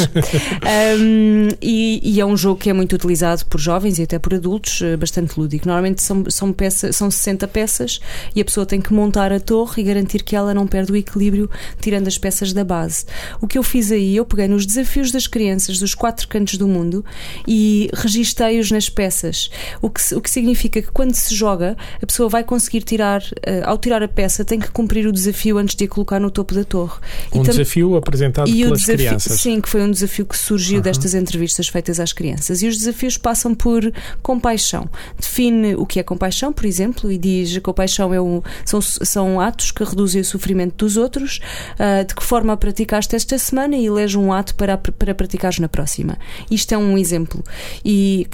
um, 0.98 1.48
e, 1.62 2.00
e, 2.02 2.20
é 2.20 2.26
um 2.26 2.36
jogo 2.36 2.60
que 2.60 2.68
é 2.68 2.72
muito 2.72 2.94
utilizado 2.94 3.46
por 3.46 3.60
jovens 3.60 3.98
e 3.98 4.02
até 4.02 4.18
por 4.18 4.34
adultos, 4.34 4.82
eh, 4.82 4.96
bastante 4.96 5.38
lúdico. 5.38 5.66
Normalmente 5.66 6.02
são, 6.02 6.24
são, 6.28 6.52
peças, 6.52 6.96
são 6.96 7.10
60 7.10 7.46
peças 7.48 8.00
e 8.34 8.40
a 8.40 8.44
pessoa 8.44 8.66
tem 8.66 8.80
que 8.80 8.92
montar 8.92 9.32
a 9.32 9.40
torre 9.40 9.82
e 9.82 9.84
garantir 9.84 10.22
que 10.22 10.34
ela 10.34 10.52
não 10.52 10.66
perde 10.66 10.92
o 10.92 10.96
equilíbrio 10.96 11.48
tirando 11.80 12.08
as 12.08 12.18
peças 12.18 12.52
da 12.52 12.64
base. 12.64 13.04
O 13.40 13.46
que 13.46 13.56
eu 13.56 13.62
fiz 13.62 13.92
aí, 13.92 14.16
eu 14.16 14.24
peguei 14.24 14.48
nos 14.48 14.66
desafios 14.66 15.10
das 15.10 15.26
crianças 15.26 15.78
dos 15.78 15.94
quatro 15.94 16.26
cantos 16.28 16.56
do 16.56 16.66
mundo 16.66 17.04
e 17.46 17.90
registrei-os 17.94 18.70
nas 18.70 18.88
peças. 18.88 19.50
O 19.80 19.90
que, 19.90 20.14
o 20.14 20.20
que 20.20 20.30
significa 20.30 20.82
que 20.82 20.90
quando 20.90 21.14
se 21.14 21.34
joga, 21.34 21.76
a 22.02 22.06
pessoa 22.06 22.28
vai 22.28 22.42
conseguir 22.42 22.82
tirar, 22.82 23.22
uh, 23.22 23.64
ao 23.64 23.78
tirar 23.78 24.02
a 24.02 24.08
peça, 24.08 24.44
tem 24.44 24.58
que 24.58 24.70
cumprir 24.70 25.06
o 25.06 25.12
desafio 25.12 25.58
antes 25.58 25.74
de 25.74 25.84
a 25.84 25.88
colocar 25.88 26.20
no 26.20 26.30
topo 26.30 26.54
da 26.54 26.64
torre. 26.64 26.98
Um 27.32 27.42
desafio 27.42 27.96
apresentado 27.96 28.50
pelas 28.50 28.87
desafio, 28.96 29.08
crianças. 29.08 29.40
Sim, 29.40 29.60
que 29.60 29.68
foi 29.68 29.82
um 29.82 29.90
desafio 29.90 30.26
que 30.26 30.36
surgiu 30.36 30.76
uhum. 30.76 30.82
destas 30.82 31.14
entrevistas 31.14 31.68
feitas 31.68 32.00
às 32.00 32.12
crianças. 32.12 32.62
E 32.62 32.68
os 32.68 32.78
desafios 32.78 33.16
passam 33.16 33.54
por 33.54 33.92
compaixão. 34.22 34.88
Define 35.18 35.74
o 35.74 35.86
que 35.86 36.00
é 36.00 36.02
compaixão, 36.02 36.52
por 36.52 36.64
exemplo, 36.64 37.10
e 37.10 37.18
diz 37.18 37.52
que 37.52 37.60
compaixão 37.60 38.12
é 38.12 38.20
um, 38.20 38.42
são, 38.64 38.80
são 38.80 39.40
atos 39.40 39.70
que 39.70 39.84
reduzem 39.84 40.20
o 40.20 40.24
sofrimento 40.24 40.76
dos 40.76 40.96
outros, 40.96 41.40
uh, 41.74 42.04
de 42.04 42.14
que 42.14 42.22
forma 42.22 42.56
praticaste 42.56 43.14
esta 43.14 43.38
semana 43.38 43.76
e 43.76 43.86
elege 43.86 44.16
um 44.16 44.32
ato 44.32 44.54
para, 44.54 44.76
para 44.76 45.14
praticares 45.14 45.58
na 45.58 45.68
próxima. 45.68 46.18
Isto 46.50 46.74
é 46.74 46.78
um 46.78 46.96
exemplo. 46.96 47.42
E 47.84 48.26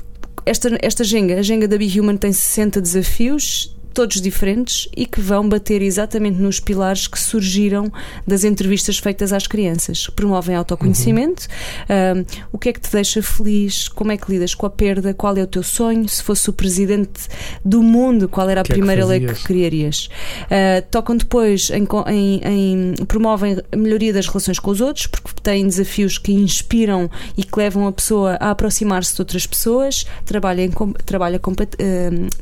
esta, 0.47 0.77
esta 0.83 1.05
Jenga, 1.05 1.39
a 1.39 1.43
Jenga 1.43 1.67
da 1.67 1.79
Be 1.79 1.99
Human 1.99 2.17
tem 2.17 2.33
60 2.33 2.81
desafios 2.81 3.74
todos 3.95 4.21
diferentes 4.21 4.89
e 4.97 5.07
que 5.07 5.21
vão 5.21 5.49
bater 5.49 5.81
exatamente 5.81 6.39
nos 6.39 6.59
pilares 6.59 7.07
que 7.07 7.19
surgiram 7.19 7.91
das 8.27 8.43
entrevistas 8.43 8.99
feitas 8.99 9.33
às 9.33 9.47
crianças. 9.47 10.09
Promovem 10.09 10.57
autoconhecimento, 10.57 11.47
uhum. 11.89 12.23
uh, 12.23 12.27
o 12.53 12.59
que 12.59 12.69
é 12.71 12.73
que 12.73 12.81
te 12.81 12.91
deixa 12.91 13.23
feliz, 13.23 13.89
como 13.89 14.11
é 14.11 14.17
que 14.17 14.31
lidas 14.31 14.55
com 14.55 14.67
a 14.67 14.71
perda, 14.71 15.15
qual 15.15 15.37
é 15.37 15.43
o 15.43 15.47
teu 15.47 15.63
sonho, 15.63 16.09
se 16.09 16.23
fosse 16.23 16.51
o 16.51 16.53
presidente 16.53 17.29
do 17.65 17.83
mundo, 17.83 18.29
qual 18.29 18.51
era 18.51 18.63
a 18.63 18.65
que 18.65 18.73
primeira 18.73 19.03
é 19.03 19.05
que 19.05 19.11
lei 19.11 19.21
que 19.21 19.45
criarias. 19.45 20.09
Uh, 20.43 20.85
tocam 20.91 21.17
depois 21.17 21.71
em, 21.71 21.87
em, 22.09 22.41
em, 22.45 22.95
promovem 23.07 23.59
a 23.71 23.77
melhoria 23.77 24.13
das 24.13 24.27
relações 24.27 24.59
com 24.59 24.71
os 24.73 24.81
outros, 24.81 25.07
porque 25.07 25.31
têm 25.41 25.67
desafios 25.67 26.19
que 26.19 26.33
inspiram 26.33 27.09
e 27.37 27.45
que 27.45 27.57
levam 27.57 27.87
a 27.87 27.93
pessoa 27.93 28.37
a 28.41 28.51
aproximar-se 28.51 29.15
de 29.15 29.21
outras 29.21 29.47
pessoas, 29.47 30.05
trabalha, 30.25 30.63
em, 30.63 30.73
trabalha 31.07 31.39
com 31.39 31.53
uh, 31.53 31.55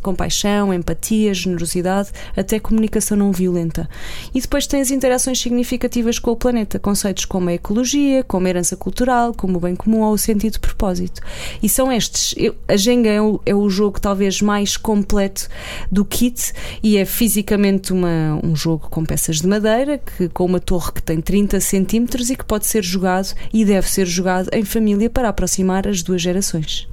compaixão, 0.00 0.72
empatia, 0.72 1.34
generosidade, 1.42 2.10
até 2.36 2.58
comunicação 2.58 3.16
não 3.16 3.32
violenta. 3.32 3.88
E 4.34 4.40
depois 4.40 4.66
tens 4.66 4.90
interações 4.90 5.40
significativas 5.40 6.18
com 6.18 6.30
o 6.30 6.36
planeta, 6.36 6.78
conceitos 6.78 7.24
como 7.24 7.48
a 7.48 7.54
ecologia, 7.54 8.24
como 8.24 8.46
a 8.46 8.50
herança 8.50 8.76
cultural, 8.76 9.34
como 9.34 9.58
o 9.58 9.60
bem 9.60 9.76
comum 9.76 10.00
ou 10.00 10.12
o 10.12 10.18
sentido 10.18 10.54
de 10.54 10.60
propósito. 10.60 11.20
E 11.62 11.68
são 11.68 11.92
estes. 11.92 12.34
Eu, 12.36 12.54
a 12.68 12.76
Jenga 12.76 13.10
é 13.10 13.20
o, 13.20 13.40
é 13.44 13.54
o 13.54 13.68
jogo 13.68 14.00
talvez 14.00 14.40
mais 14.40 14.76
completo 14.76 15.48
do 15.90 16.04
kit 16.04 16.52
e 16.82 16.96
é 16.96 17.04
fisicamente 17.04 17.92
uma, 17.92 18.40
um 18.42 18.54
jogo 18.54 18.88
com 18.90 19.04
peças 19.04 19.40
de 19.40 19.46
madeira, 19.46 19.98
que, 19.98 20.28
com 20.28 20.44
uma 20.44 20.60
torre 20.60 20.92
que 20.92 21.02
tem 21.02 21.20
30 21.20 21.60
centímetros 21.60 22.30
e 22.30 22.36
que 22.36 22.44
pode 22.44 22.66
ser 22.66 22.82
jogado 22.82 23.34
e 23.52 23.64
deve 23.64 23.88
ser 23.88 24.06
jogado 24.06 24.48
em 24.52 24.64
família 24.64 25.10
para 25.10 25.28
aproximar 25.28 25.86
as 25.86 26.02
duas 26.02 26.20
gerações. 26.20 26.91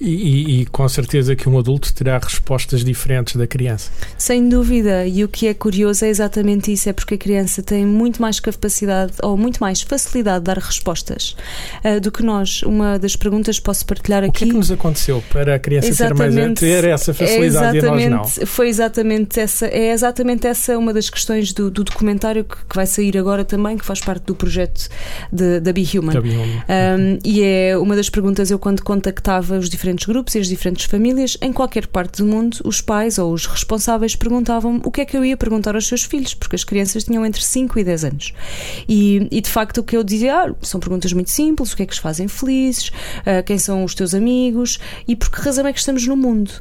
E, 0.00 0.08
e, 0.08 0.60
e, 0.60 0.66
com 0.66 0.88
certeza 0.88 1.36
que 1.36 1.46
um 1.46 1.58
adulto 1.58 1.92
terá 1.92 2.18
respostas 2.18 2.82
diferentes 2.82 3.36
da 3.36 3.46
criança. 3.46 3.90
Sem 4.16 4.48
dúvida, 4.48 5.06
e 5.06 5.22
o 5.22 5.28
que 5.28 5.46
é 5.46 5.52
curioso 5.52 6.06
é 6.06 6.08
exatamente 6.08 6.72
isso: 6.72 6.88
é 6.88 6.92
porque 6.92 7.14
a 7.14 7.18
criança 7.18 7.62
tem 7.62 7.84
muito 7.84 8.22
mais 8.22 8.40
capacidade 8.40 9.12
ou 9.22 9.36
muito 9.36 9.58
mais 9.58 9.82
facilidade 9.82 10.40
de 10.40 10.44
dar 10.44 10.56
respostas 10.56 11.36
uh, 11.84 12.00
do 12.00 12.10
que 12.10 12.22
nós. 12.22 12.62
Uma 12.62 12.98
das 12.98 13.14
perguntas 13.14 13.60
posso 13.60 13.84
partilhar 13.84 14.24
aqui. 14.24 14.30
O 14.30 14.32
que 14.32 14.44
é 14.44 14.46
que 14.48 14.54
nos 14.54 14.70
aconteceu 14.70 15.22
para 15.30 15.56
a 15.56 15.58
criança 15.58 16.06
ter, 16.06 16.14
mais, 16.14 16.34
ter 16.58 16.84
essa 16.84 17.12
facilidade 17.12 17.78
é 17.78 17.80
e 17.80 18.08
nós 18.08 18.38
não? 18.38 18.46
Foi 18.46 18.68
exatamente 18.68 19.38
essa, 19.38 19.66
é 19.66 19.92
exatamente 19.92 20.46
essa 20.46 20.78
uma 20.78 20.94
das 20.94 21.10
questões 21.10 21.52
do, 21.52 21.70
do 21.70 21.84
documentário 21.84 22.44
que, 22.44 22.56
que, 22.56 22.74
vai 22.74 22.86
sair 22.86 23.18
agora 23.18 23.44
também, 23.44 23.76
que 23.76 23.84
faz 23.84 24.00
parte 24.00 24.24
do 24.24 24.34
projeto 24.34 24.88
de, 25.30 25.60
da 25.60 25.74
Be 25.74 25.86
Human. 25.94 26.14
Da 26.14 26.22
Be 26.22 26.30
Human. 26.30 26.64
Um, 26.68 27.18
e 27.22 27.42
é 27.42 27.76
uma 27.76 27.94
das 27.94 28.08
perguntas 28.08 28.50
eu 28.50 28.58
quando 28.58 28.82
contactava 28.82 29.58
os 29.58 29.68
diferentes 29.68 29.89
diferentes 29.90 30.06
grupos 30.06 30.34
e 30.34 30.38
as 30.38 30.48
diferentes 30.48 30.84
famílias, 30.86 31.36
em 31.40 31.52
qualquer 31.52 31.86
parte 31.86 32.18
do 32.18 32.26
mundo, 32.26 32.58
os 32.64 32.80
pais 32.80 33.18
ou 33.18 33.32
os 33.32 33.46
responsáveis 33.46 34.14
perguntavam 34.16 34.80
o 34.84 34.90
que 34.90 35.00
é 35.00 35.04
que 35.04 35.16
eu 35.16 35.24
ia 35.24 35.36
perguntar 35.36 35.74
aos 35.74 35.86
seus 35.86 36.02
filhos, 36.02 36.34
porque 36.34 36.56
as 36.56 36.64
crianças 36.64 37.04
tinham 37.04 37.24
entre 37.24 37.42
5 37.42 37.78
e 37.78 37.84
10 37.84 38.04
anos. 38.04 38.32
E, 38.88 39.28
e 39.30 39.40
de 39.40 39.48
facto 39.48 39.78
o 39.78 39.82
que 39.82 39.96
eu 39.96 40.02
dizia 40.02 40.34
ah, 40.34 40.54
são 40.62 40.80
perguntas 40.80 41.12
muito 41.12 41.30
simples: 41.30 41.72
o 41.72 41.76
que 41.76 41.82
é 41.82 41.86
que 41.86 41.92
os 41.92 41.98
fazem 41.98 42.28
felizes, 42.28 42.88
uh, 42.88 43.42
quem 43.44 43.58
são 43.58 43.84
os 43.84 43.94
teus 43.94 44.14
amigos 44.14 44.78
e 45.06 45.16
por 45.16 45.30
que 45.30 45.40
razão 45.40 45.66
é 45.66 45.72
que 45.72 45.78
estamos 45.78 46.06
no 46.06 46.16
mundo, 46.16 46.52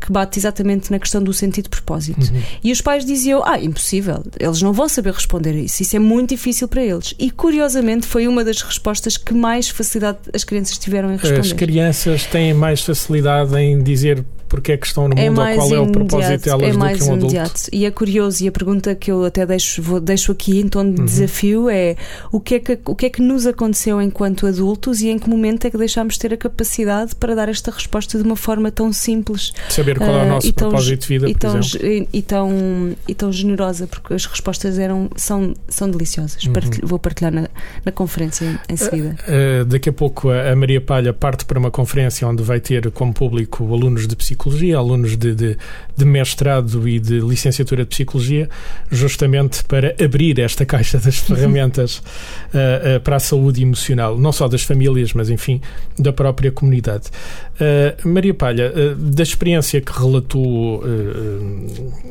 que 0.00 0.12
bate 0.12 0.38
exatamente 0.38 0.90
na 0.90 0.98
questão 0.98 1.22
do 1.22 1.32
sentido 1.32 1.64
de 1.64 1.70
propósito. 1.70 2.20
Uhum. 2.20 2.42
E 2.62 2.72
os 2.72 2.80
pais 2.80 3.04
diziam: 3.04 3.42
ah, 3.44 3.58
impossível, 3.58 4.22
eles 4.38 4.62
não 4.62 4.72
vão 4.72 4.88
saber 4.88 5.12
responder 5.12 5.50
a 5.50 5.58
isso, 5.58 5.82
isso 5.82 5.96
é 5.96 5.98
muito 5.98 6.30
difícil 6.30 6.68
para 6.68 6.82
eles. 6.82 7.14
E 7.18 7.30
curiosamente 7.30 8.06
foi 8.06 8.28
uma 8.28 8.44
das 8.44 8.60
respostas 8.62 9.16
que 9.16 9.34
mais 9.34 9.68
facilidade 9.68 10.18
as 10.34 10.44
crianças 10.44 10.78
tiveram 10.78 11.10
em 11.12 11.16
responder. 11.16 11.40
As 11.40 11.52
crianças 11.52 12.24
têm 12.26 12.54
mais 12.54 12.75
mais 12.76 12.84
facilidade 12.84 13.56
em 13.56 13.82
dizer 13.82 14.22
porque 14.48 14.72
é 14.72 14.76
que 14.76 14.86
estão 14.86 15.08
no 15.08 15.18
é 15.18 15.28
mundo 15.28 15.40
ou 15.40 15.54
qual 15.54 15.74
é 15.74 15.80
o 15.80 15.86
propósito 15.90 16.44
delas 16.44 16.68
é 16.68 16.72
mais 16.72 16.98
do 16.98 17.04
que 17.04 17.10
um 17.10 17.14
imediato. 17.14 17.50
adulto. 17.50 17.68
E 17.72 17.84
é 17.84 17.90
curioso, 17.90 18.44
e 18.44 18.48
a 18.48 18.52
pergunta 18.52 18.94
que 18.94 19.10
eu 19.10 19.24
até 19.24 19.44
deixo, 19.46 19.82
vou, 19.82 20.00
deixo 20.00 20.32
aqui 20.32 20.60
em 20.60 20.68
tom 20.68 20.90
de 20.90 21.00
uhum. 21.00 21.06
desafio 21.06 21.68
é 21.70 21.96
o 22.30 22.40
que 22.40 22.56
é, 22.56 22.60
que 22.60 22.78
o 22.84 22.94
que 22.94 23.06
é 23.06 23.10
que 23.10 23.22
nos 23.22 23.46
aconteceu 23.46 24.00
enquanto 24.00 24.46
adultos 24.46 25.00
e 25.00 25.08
em 25.08 25.18
que 25.18 25.28
momento 25.28 25.66
é 25.66 25.70
que 25.70 25.78
deixámos 25.78 26.14
de 26.14 26.20
ter 26.20 26.34
a 26.34 26.36
capacidade 26.36 27.14
para 27.14 27.34
dar 27.34 27.48
esta 27.48 27.70
resposta 27.70 28.18
de 28.18 28.24
uma 28.24 28.36
forma 28.36 28.70
tão 28.70 28.92
simples. 28.92 29.52
Saber 29.68 29.98
qual 29.98 30.10
é 30.10 30.12
o 30.12 30.20
ah, 30.20 30.26
nosso 30.26 30.48
uh, 30.48 30.52
propósito 30.52 31.02
de 31.02 31.08
vida, 31.08 31.30
e 31.30 31.34
tão. 31.34 31.60
E, 31.82 32.08
e, 32.12 32.22
tão, 32.22 32.96
e 33.08 33.14
tão 33.14 33.32
generosa, 33.32 33.86
porque 33.86 34.14
as 34.14 34.26
respostas 34.26 34.78
eram, 34.78 35.10
são, 35.16 35.54
são 35.68 35.90
deliciosas. 35.90 36.44
Uhum. 36.44 36.52
vou 36.82 36.98
partilhar 36.98 37.32
na, 37.32 37.48
na 37.84 37.92
conferência 37.92 38.60
em 38.68 38.76
seguida. 38.76 39.16
Uh, 39.26 39.62
uh, 39.62 39.64
daqui 39.64 39.88
a 39.88 39.92
pouco 39.92 40.30
a 40.30 40.54
Maria 40.54 40.80
Palha 40.80 41.12
parte 41.12 41.44
para 41.44 41.58
uma 41.58 41.70
conferência 41.70 42.26
onde 42.26 42.42
vai 42.42 42.60
ter 42.60 42.90
como 42.90 43.12
público 43.12 43.72
alunos 43.72 44.06
de 44.06 44.14
psicologia, 44.16 44.35
alunos 44.76 45.16
de, 45.16 45.34
de, 45.34 45.56
de, 45.96 46.04
mestrado 46.04 46.88
e 46.88 46.98
de 46.98 47.20
licenciatura 47.20 47.84
de 47.84 47.90
Psicologia, 47.90 48.48
justamente 48.90 49.64
para 49.64 49.94
abrir 50.02 50.38
esta 50.38 50.64
caixa 50.64 50.98
das 50.98 51.18
ferramentas 51.20 51.98
uh, 51.98 52.96
uh, 52.96 53.00
para 53.00 53.16
a 53.16 53.20
saúde 53.20 53.62
emocional, 53.62 54.18
não 54.18 54.32
só 54.32 54.48
das 54.48 54.62
famílias, 54.62 55.12
mas 55.12 55.30
enfim, 55.30 55.60
da 55.98 56.12
própria 56.12 56.52
comunidade. 56.52 57.06
Uh, 57.54 58.08
Maria 58.08 58.34
Palha, 58.34 58.72
da 58.96 59.22
experiência 59.22 59.80
que 59.80 59.92
relatou 59.92 60.82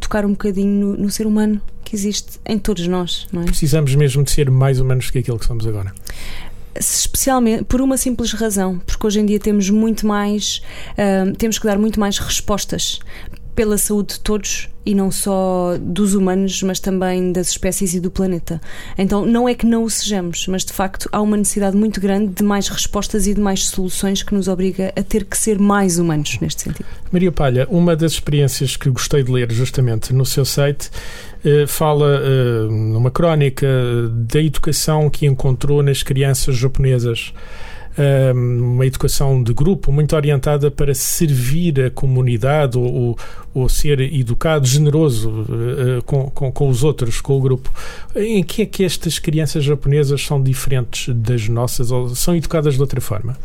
tocar 0.00 0.26
um 0.26 0.30
bocadinho 0.30 0.86
no, 0.86 0.96
no 0.96 1.10
ser 1.10 1.24
humano 1.26 1.60
que 1.92 1.96
existe 1.96 2.40
em 2.46 2.58
todos 2.58 2.86
nós, 2.88 3.26
não 3.30 3.42
é? 3.42 3.44
Precisamos 3.44 3.94
mesmo 3.94 4.24
de 4.24 4.30
ser 4.30 4.50
mais 4.50 4.80
humanos 4.80 5.10
que 5.10 5.18
aquilo 5.18 5.38
que 5.38 5.44
somos 5.44 5.66
agora 5.66 5.92
especialmente 6.74 7.64
por 7.64 7.82
uma 7.82 7.98
simples 7.98 8.32
razão, 8.32 8.78
porque 8.86 9.06
hoje 9.06 9.20
em 9.20 9.26
dia 9.26 9.38
temos 9.38 9.68
muito 9.68 10.06
mais, 10.06 10.62
uh, 10.92 11.30
temos 11.36 11.58
que 11.58 11.66
dar 11.66 11.78
muito 11.78 12.00
mais 12.00 12.16
respostas 12.16 12.98
pela 13.54 13.76
saúde 13.76 14.14
de 14.14 14.20
todos 14.20 14.70
e 14.84 14.94
não 14.94 15.10
só 15.10 15.76
dos 15.80 16.14
humanos, 16.14 16.62
mas 16.62 16.80
também 16.80 17.30
das 17.30 17.50
espécies 17.50 17.94
e 17.94 18.00
do 18.00 18.10
planeta. 18.10 18.60
Então, 18.98 19.24
não 19.24 19.48
é 19.48 19.54
que 19.54 19.64
não 19.66 19.84
o 19.84 19.90
sejamos, 19.90 20.46
mas 20.48 20.64
de 20.64 20.72
facto 20.72 21.08
há 21.12 21.20
uma 21.20 21.36
necessidade 21.36 21.76
muito 21.76 22.00
grande 22.00 22.32
de 22.32 22.42
mais 22.42 22.68
respostas 22.68 23.26
e 23.26 23.34
de 23.34 23.40
mais 23.40 23.66
soluções 23.66 24.22
que 24.22 24.34
nos 24.34 24.48
obriga 24.48 24.92
a 24.96 25.02
ter 25.02 25.24
que 25.24 25.36
ser 25.36 25.58
mais 25.58 25.98
humanos 25.98 26.38
neste 26.40 26.62
sentido. 26.62 26.86
Maria 27.12 27.30
Palha, 27.30 27.66
uma 27.70 27.94
das 27.94 28.12
experiências 28.12 28.76
que 28.76 28.90
gostei 28.90 29.22
de 29.22 29.30
ler 29.30 29.52
justamente 29.52 30.12
no 30.12 30.24
seu 30.24 30.44
site 30.44 30.90
fala 31.66 32.20
eh, 32.22 32.68
numa 32.70 33.10
crónica 33.10 33.66
da 34.10 34.40
educação 34.40 35.10
que 35.10 35.26
encontrou 35.26 35.82
nas 35.82 36.02
crianças 36.02 36.56
japonesas 36.56 37.32
uma 38.34 38.86
educação 38.86 39.42
de 39.42 39.52
grupo 39.52 39.92
muito 39.92 40.16
orientada 40.16 40.70
para 40.70 40.94
servir 40.94 41.80
a 41.80 41.90
comunidade 41.90 42.78
ou, 42.78 42.84
ou, 42.84 43.18
ou 43.54 43.68
ser 43.68 44.00
educado, 44.00 44.66
generoso 44.66 45.30
uh, 45.30 46.02
com, 46.04 46.30
com, 46.30 46.50
com, 46.50 46.68
os 46.68 46.82
outros, 46.82 47.20
com 47.20 47.36
o 47.36 47.40
grupo. 47.40 47.70
Em 48.16 48.42
que 48.42 48.62
é 48.62 48.66
que 48.66 48.84
estas 48.84 49.18
crianças 49.18 49.64
japonesas 49.64 50.24
são 50.24 50.42
diferentes 50.42 51.14
das 51.14 51.48
nossas 51.48 51.90
ou 51.90 52.14
são 52.14 52.34
educadas 52.34 52.74
de 52.74 52.80
outra 52.80 53.00
forma? 53.00 53.36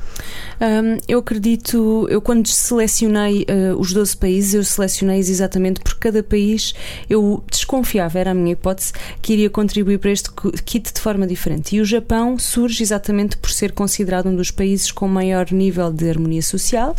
Um, 0.61 0.97
eu 1.07 1.19
acredito, 1.19 2.07
eu 2.09 2.21
quando 2.21 2.47
selecionei 2.47 3.45
uh, 3.49 3.77
os 3.77 3.93
12 3.93 4.15
países, 4.17 4.53
eu 4.53 4.63
selecionei 4.63 5.19
exatamente 5.19 5.81
porque 5.81 5.99
cada 5.99 6.23
país 6.23 6.73
eu 7.09 7.43
desconfiava, 7.51 8.17
era 8.17 8.31
a 8.31 8.33
minha 8.33 8.53
hipótese, 8.53 8.93
que 9.21 9.33
iria 9.33 9.49
contribuir 9.49 9.99
para 9.99 10.11
este 10.11 10.29
kit 10.65 10.93
de 10.93 11.01
forma 11.01 11.27
diferente. 11.27 11.75
E 11.75 11.81
o 11.81 11.85
Japão 11.85 12.39
surge 12.39 12.81
exatamente 12.81 13.37
por 13.37 13.51
ser 13.51 13.71
considerado 13.73 14.27
um 14.27 14.36
dos 14.37 14.51
países 14.51 14.91
com 14.91 15.07
maior 15.07 15.51
nível 15.51 15.91
de 15.91 16.09
harmonia 16.09 16.41
social, 16.41 16.95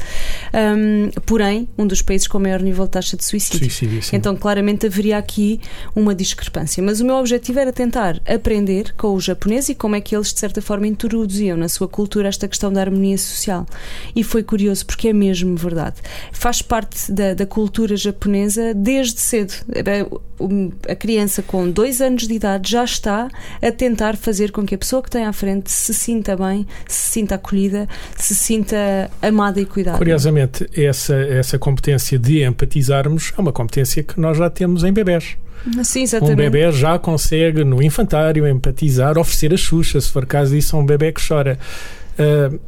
um, 0.52 1.10
porém, 1.22 1.68
um 1.78 1.86
dos 1.86 2.02
países 2.02 2.26
com 2.26 2.38
maior 2.38 2.60
nível 2.60 2.84
de 2.84 2.90
taxa 2.90 3.16
de 3.16 3.24
suicídio. 3.24 3.70
suicídio 3.70 4.00
então, 4.12 4.36
claramente 4.36 4.86
haveria 4.86 5.18
aqui 5.18 5.60
uma 5.94 6.14
discrepância. 6.14 6.82
Mas 6.82 7.00
o 7.00 7.04
meu 7.04 7.16
objetivo 7.16 7.58
era 7.58 7.72
tentar 7.72 8.20
aprender 8.26 8.92
com 8.96 9.14
o 9.14 9.20
japonês 9.20 9.68
e 9.68 9.74
como 9.74 9.96
é 9.96 10.00
que 10.00 10.14
eles, 10.14 10.32
de 10.32 10.40
certa 10.40 10.60
forma, 10.60 10.86
introduziam 10.86 11.56
na 11.56 11.68
sua 11.68 11.88
cultura 11.88 12.28
esta 12.28 12.48
questão 12.48 12.72
da 12.72 12.80
harmonia 12.80 13.18
social. 13.18 13.66
E 14.14 14.22
foi 14.22 14.42
curioso, 14.42 14.84
porque 14.86 15.08
é 15.08 15.12
mesmo 15.12 15.56
verdade. 15.56 15.96
Faz 16.32 16.62
parte 16.62 17.10
da, 17.10 17.34
da 17.34 17.46
cultura 17.46 17.96
japonesa 17.96 18.74
desde 18.74 19.20
cedo. 19.20 19.54
A 20.88 20.94
criança 20.94 21.42
com 21.42 21.70
dois 21.70 22.00
anos 22.00 22.26
de 22.26 22.34
idade 22.34 22.70
já 22.70 22.84
está 22.84 23.28
a 23.60 23.72
tentar 23.72 24.16
fazer 24.16 24.52
com 24.52 24.64
que 24.64 24.74
a 24.74 24.78
pessoa 24.78 25.02
que 25.02 25.10
tem 25.10 25.24
à 25.24 25.32
frente 25.32 25.70
se 25.70 25.92
sinta 25.92 26.36
bem, 26.36 26.66
se 26.86 27.12
sinta 27.12 27.27
acolhida, 27.34 27.88
se 28.16 28.34
sinta 28.34 29.10
amada 29.20 29.60
e 29.60 29.66
cuidada. 29.66 29.98
Curiosamente, 29.98 30.68
essa, 30.76 31.14
essa 31.14 31.58
competência 31.58 32.18
de 32.18 32.42
empatizarmos 32.42 33.32
é 33.36 33.40
uma 33.40 33.52
competência 33.52 34.02
que 34.02 34.20
nós 34.20 34.36
já 34.36 34.48
temos 34.50 34.84
em 34.84 34.92
bebés. 34.92 35.36
Sim, 35.82 36.02
exatamente. 36.02 36.34
Um 36.34 36.36
bebê 36.36 36.70
já 36.72 36.98
consegue, 36.98 37.64
no 37.64 37.82
infantário, 37.82 38.46
empatizar, 38.46 39.18
oferecer 39.18 39.52
a 39.52 39.56
xuxa, 39.56 40.00
se 40.00 40.10
for 40.10 40.24
caso 40.24 40.54
disso, 40.54 40.76
a 40.76 40.78
um 40.78 40.86
bebê 40.86 41.12
que 41.12 41.20
chora. 41.26 41.58
Uh, 42.18 42.58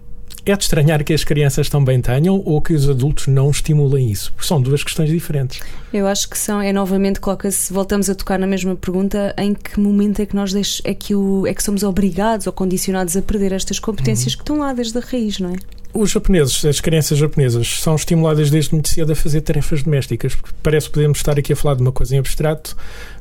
É 0.45 0.57
de 0.57 0.63
estranhar 0.63 1.05
que 1.05 1.13
as 1.13 1.23
crianças 1.23 1.69
também 1.69 2.01
tenham 2.01 2.43
ou 2.45 2.61
que 2.61 2.73
os 2.73 2.89
adultos 2.89 3.27
não 3.27 3.51
estimulem 3.51 4.11
isso? 4.11 4.33
São 4.41 4.61
duas 4.61 4.83
questões 4.83 5.11
diferentes. 5.11 5.61
Eu 5.93 6.07
acho 6.07 6.29
que 6.29 6.39
são, 6.39 6.61
é 6.61 6.73
novamente, 6.73 7.21
coloca-se, 7.21 7.73
voltamos 7.73 8.09
a 8.09 8.15
tocar 8.15 8.39
na 8.39 8.47
mesma 8.47 8.75
pergunta, 8.75 9.35
em 9.37 9.55
que 9.55 9.79
momento 9.79 10.21
é 10.21 10.27
que 10.27 10.35
nós 10.35 10.53
deix, 10.53 10.81
é, 10.85 10.95
que 10.95 11.15
o, 11.15 11.47
é 11.47 11.53
que 11.53 11.63
somos 11.63 11.83
obrigados 11.83 12.47
ou 12.47 12.53
condicionados 12.53 13.17
a 13.17 13.23
perder 13.23 13.53
estas 13.53 13.79
competências 13.79 14.33
uhum. 14.33 14.39
que 14.39 14.43
estão 14.43 14.59
lá 14.59 14.73
desde 14.73 14.97
a 14.97 15.01
raiz, 15.01 15.39
não 15.39 15.51
é? 15.51 15.57
Os 15.93 16.11
japoneses, 16.11 16.65
as 16.65 16.81
crianças 16.81 17.19
japonesas, 17.19 17.81
são 17.81 17.97
estimuladas 17.97 18.49
desde 18.49 18.73
muito 18.73 18.89
cedo 18.89 19.13
a 19.13 19.17
fazer 19.17 19.41
tarefas 19.41 19.83
domésticas. 19.83 20.37
Parece 20.63 20.87
que 20.87 20.95
podemos 20.95 21.19
estar 21.19 21.39
aqui 21.39 21.53
a 21.53 21.57
falar 21.57 21.75
de 21.75 21.83
uma 21.83 21.91
coisa 21.91 22.15
em 22.15 22.19
abstrato, 22.19 22.77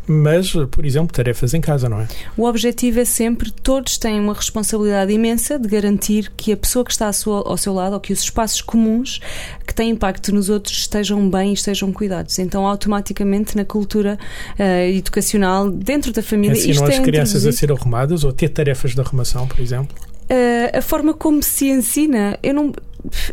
mas, 0.07 0.53
por 0.71 0.85
exemplo, 0.85 1.11
tarefas 1.13 1.53
em 1.53 1.61
casa, 1.61 1.89
não 1.89 2.01
é? 2.01 2.07
O 2.37 2.45
objetivo 2.45 2.99
é 2.99 3.05
sempre, 3.05 3.51
todos 3.51 3.97
têm 3.97 4.19
uma 4.19 4.33
responsabilidade 4.33 5.11
imensa 5.11 5.57
de 5.57 5.67
garantir 5.67 6.31
que 6.37 6.51
a 6.51 6.57
pessoa 6.57 6.85
que 6.85 6.91
está 6.91 7.11
sua, 7.11 7.47
ao 7.47 7.57
seu 7.57 7.73
lado, 7.73 7.93
ou 7.93 7.99
que 7.99 8.13
os 8.13 8.19
espaços 8.19 8.61
comuns 8.61 9.19
que 9.65 9.73
têm 9.73 9.89
impacto 9.91 10.33
nos 10.33 10.49
outros 10.49 10.77
estejam 10.79 11.27
bem 11.29 11.51
e 11.51 11.53
estejam 11.53 11.91
cuidados. 11.91 12.37
Então, 12.37 12.67
automaticamente, 12.67 13.55
na 13.55 13.65
cultura 13.65 14.17
uh, 14.59 14.63
educacional, 14.95 15.69
dentro 15.71 16.11
da 16.11 16.21
família, 16.21 16.57
Ensinam 16.57 16.71
isto 16.71 16.85
as 16.85 16.99
é 16.99 17.01
crianças 17.01 17.45
a 17.45 17.51
ser 17.51 17.71
arrumadas 17.71 18.23
ou 18.23 18.29
a 18.29 18.33
ter 18.33 18.49
tarefas 18.49 18.93
de 18.93 19.01
arrumação, 19.01 19.47
por 19.47 19.59
exemplo? 19.59 19.95
Uh, 20.31 20.77
a 20.77 20.81
forma 20.81 21.13
como 21.13 21.41
se 21.41 21.69
ensina, 21.69 22.37
eu 22.43 22.53
não. 22.53 22.71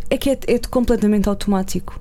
É 0.08 0.16
que 0.16 0.30
é, 0.30 0.38
é 0.46 0.58
completamente 0.70 1.28
automático 1.28 2.00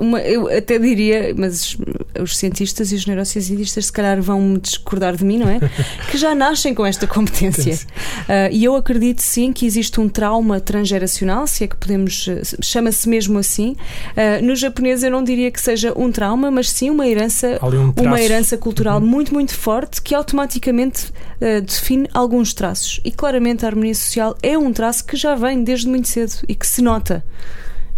uma, 0.00 0.20
eu 0.20 0.48
até 0.48 0.78
diria, 0.78 1.34
mas 1.36 1.76
os 2.20 2.36
cientistas 2.36 2.92
e 2.92 2.94
os 2.94 3.06
neurocientistas 3.06 3.86
se 3.86 3.92
calhar 3.92 4.20
vão 4.20 4.58
discordar 4.58 5.16
de 5.16 5.24
mim, 5.24 5.38
não 5.38 5.48
é? 5.48 5.60
Que 6.10 6.18
já 6.18 6.34
nascem 6.34 6.74
com 6.74 6.84
esta 6.84 7.06
competência. 7.06 7.74
Uh, 7.74 8.50
e 8.50 8.64
eu 8.64 8.74
acredito 8.74 9.20
sim 9.20 9.52
que 9.52 9.64
existe 9.64 10.00
um 10.00 10.08
trauma 10.08 10.60
transgeracional, 10.60 11.46
se 11.46 11.64
é 11.64 11.68
que 11.68 11.76
podemos, 11.76 12.28
chama-se 12.62 13.08
mesmo 13.08 13.38
assim. 13.38 13.76
Uh, 14.12 14.44
no 14.44 14.56
japonês 14.56 15.02
eu 15.02 15.10
não 15.10 15.22
diria 15.22 15.50
que 15.50 15.60
seja 15.60 15.92
um 15.96 16.10
trauma, 16.10 16.50
mas 16.50 16.70
sim 16.70 16.90
uma 16.90 17.06
herança, 17.06 17.58
um 17.62 18.02
uma 18.02 18.20
herança 18.20 18.56
cultural 18.56 19.00
uhum. 19.00 19.06
muito, 19.06 19.32
muito 19.32 19.54
forte 19.54 20.02
que 20.02 20.14
automaticamente 20.14 21.06
uh, 21.06 21.60
define 21.60 22.08
alguns 22.12 22.52
traços. 22.52 23.00
E 23.04 23.10
claramente 23.10 23.64
a 23.64 23.68
harmonia 23.68 23.94
social 23.94 24.36
é 24.42 24.56
um 24.56 24.72
traço 24.72 25.04
que 25.04 25.16
já 25.16 25.34
vem 25.34 25.62
desde 25.62 25.88
muito 25.88 26.08
cedo 26.08 26.32
e 26.48 26.54
que 26.54 26.66
se 26.66 26.82
nota. 26.82 27.24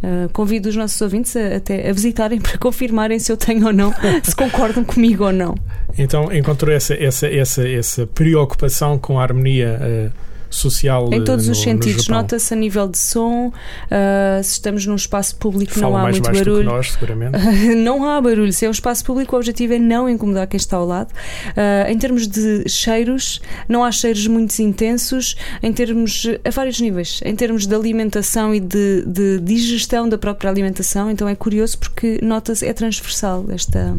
Uh, 0.03 0.29
convido 0.33 0.69
os 0.69 0.75
nossos 0.75 1.01
ouvintes 1.01 1.37
a, 1.37 1.57
até 1.57 1.89
a 1.89 1.93
visitarem 1.93 2.41
para 2.43 2.59
confirmarem 2.59 3.19
se 3.19 3.31
eu 3.31 3.37
tenho 3.37 3.67
ou 3.67 3.73
não, 3.73 3.95
se 4.23 4.35
concordam 4.35 4.85
comigo 4.85 5.25
ou 5.25 5.33
não. 5.33 5.55
Então 5.97 6.33
encontrou 6.33 6.75
essa, 6.75 6.95
essa, 6.95 7.29
essa, 7.29 7.69
essa 7.69 8.07
preocupação 8.07 8.99
com 8.99 9.21
a 9.21 9.23
harmonia. 9.23 9.79
Uh 9.81 10.32
social 10.55 11.09
Em 11.13 11.25
todos 11.25 11.47
no, 11.47 11.53
os 11.53 11.61
sentidos. 11.61 12.09
Nota-se 12.09 12.53
a 12.55 12.57
nível 12.57 12.89
de 12.89 12.99
som, 12.99 13.49
uh, 13.49 14.43
se 14.43 14.53
estamos 14.53 14.87
num 14.87 14.95
espaço 14.95 15.37
público 15.37 15.73
Fala 15.73 15.91
não 15.91 15.97
há 15.97 16.03
mais 16.03 16.21
muito 16.21 16.33
barulho. 16.33 16.65
nós, 16.65 16.93
seguramente. 16.93 17.39
não 17.77 18.09
há 18.09 18.21
barulho. 18.21 18.53
Se 18.53 18.65
é 18.67 18.69
um 18.69 18.73
espaço 18.73 19.05
público, 19.05 19.35
o 19.35 19.39
objetivo 19.39 19.75
é 19.75 19.79
não 19.79 20.09
incomodar 20.09 20.47
quem 20.47 20.57
está 20.57 20.77
ao 20.77 20.87
lado. 20.87 21.11
Uh, 21.11 21.91
em 21.91 21.99
termos 21.99 22.27
de 22.27 22.69
cheiros, 22.69 23.41
não 23.69 23.83
há 23.85 23.91
cheiros 23.91 24.27
muito 24.27 24.59
intensos. 24.61 25.37
Em 25.63 25.73
termos, 25.73 26.27
a 26.45 26.51
vários 26.51 26.81
níveis. 26.81 27.21
Em 27.25 27.35
termos 27.35 27.67
de 27.67 27.75
alimentação 27.75 28.55
e 28.55 28.61
de, 28.61 29.05
de 29.07 29.41
digestão 29.41 30.09
da 30.09 30.19
própria 30.19 30.51
alimentação, 30.51 31.11
então 31.11 31.29
é 31.29 31.35
curioso 31.35 31.79
porque 31.79 32.19
nota-se, 32.23 32.67
é 32.67 32.73
transversal 32.73 33.45
esta, 33.49 33.97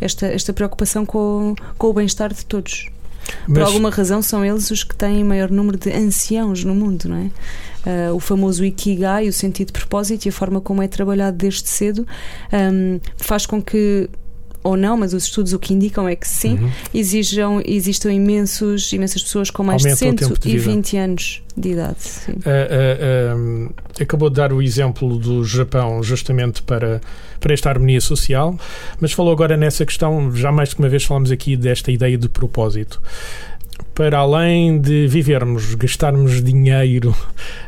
esta, 0.00 0.26
esta 0.26 0.52
preocupação 0.52 1.04
com, 1.04 1.54
com 1.76 1.88
o 1.88 1.92
bem-estar 1.92 2.32
de 2.32 2.44
todos. 2.44 2.88
Mas... 3.46 3.58
Por 3.58 3.62
alguma 3.62 3.90
razão 3.90 4.22
são 4.22 4.44
eles 4.44 4.70
os 4.70 4.84
que 4.84 4.94
têm 4.94 5.24
maior 5.24 5.50
número 5.50 5.78
de 5.78 5.92
anciãos 5.92 6.64
no 6.64 6.74
mundo, 6.74 7.08
não 7.08 7.16
é? 7.16 7.30
Uh, 7.80 8.14
o 8.14 8.20
famoso 8.20 8.62
Ikigai, 8.64 9.26
o 9.26 9.32
sentido 9.32 9.68
de 9.68 9.72
propósito 9.72 10.26
e 10.26 10.28
a 10.28 10.32
forma 10.32 10.60
como 10.60 10.82
é 10.82 10.88
trabalhado 10.88 11.36
desde 11.36 11.66
cedo 11.66 12.06
um, 12.52 13.00
faz 13.16 13.46
com 13.46 13.62
que 13.62 14.08
ou 14.62 14.76
não, 14.76 14.96
mas 14.96 15.14
os 15.14 15.24
estudos 15.24 15.52
o 15.52 15.58
que 15.58 15.72
indicam 15.72 16.08
é 16.08 16.14
que 16.14 16.28
sim, 16.28 16.54
uhum. 16.54 16.70
exijam, 16.92 17.62
existam 17.64 18.12
imensos, 18.12 18.92
imensas 18.92 19.22
pessoas 19.22 19.50
com 19.50 19.62
mais 19.62 19.84
Aumenta 19.84 20.14
de 20.14 20.24
120 20.24 20.90
de 20.90 20.96
anos 20.96 21.42
de 21.56 21.70
idade. 21.70 21.98
Uh, 22.28 22.34
uh, 22.36 23.68
uh, 23.68 23.74
acabou 24.00 24.28
de 24.28 24.36
dar 24.36 24.52
o 24.52 24.60
exemplo 24.60 25.18
do 25.18 25.44
Japão 25.44 26.02
justamente 26.02 26.62
para, 26.62 27.00
para 27.38 27.54
esta 27.54 27.70
harmonia 27.70 28.00
social, 28.00 28.58
mas 29.00 29.12
falou 29.12 29.32
agora 29.32 29.56
nessa 29.56 29.84
questão, 29.86 30.34
já 30.34 30.52
mais 30.52 30.70
de 30.70 30.76
uma 30.78 30.88
vez 30.88 31.04
falamos 31.04 31.30
aqui 31.30 31.56
desta 31.56 31.90
ideia 31.90 32.18
de 32.18 32.28
propósito 32.28 33.00
para 34.00 34.16
além 34.16 34.80
de 34.80 35.06
vivermos, 35.06 35.74
gastarmos 35.74 36.42
dinheiro, 36.42 37.14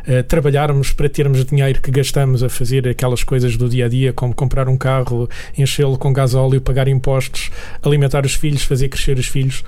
uh, 0.08 0.22
trabalharmos 0.26 0.90
para 0.90 1.06
termos 1.06 1.44
dinheiro 1.44 1.82
que 1.82 1.90
gastamos 1.90 2.42
a 2.42 2.48
fazer 2.48 2.88
aquelas 2.88 3.22
coisas 3.22 3.54
do 3.54 3.68
dia 3.68 3.84
a 3.84 3.88
dia, 3.90 4.14
como 4.14 4.34
comprar 4.34 4.66
um 4.66 4.78
carro, 4.78 5.28
enchê-lo 5.58 5.98
com 5.98 6.10
gasóleo, 6.10 6.58
pagar 6.58 6.88
impostos, 6.88 7.50
alimentar 7.82 8.24
os 8.24 8.32
filhos, 8.32 8.62
fazer 8.62 8.88
crescer 8.88 9.18
os 9.18 9.26
filhos, 9.26 9.62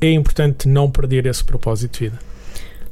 é 0.00 0.10
importante 0.10 0.66
não 0.66 0.90
perder 0.90 1.24
esse 1.24 1.44
propósito 1.44 2.00
de 2.00 2.04
vida. 2.06 2.18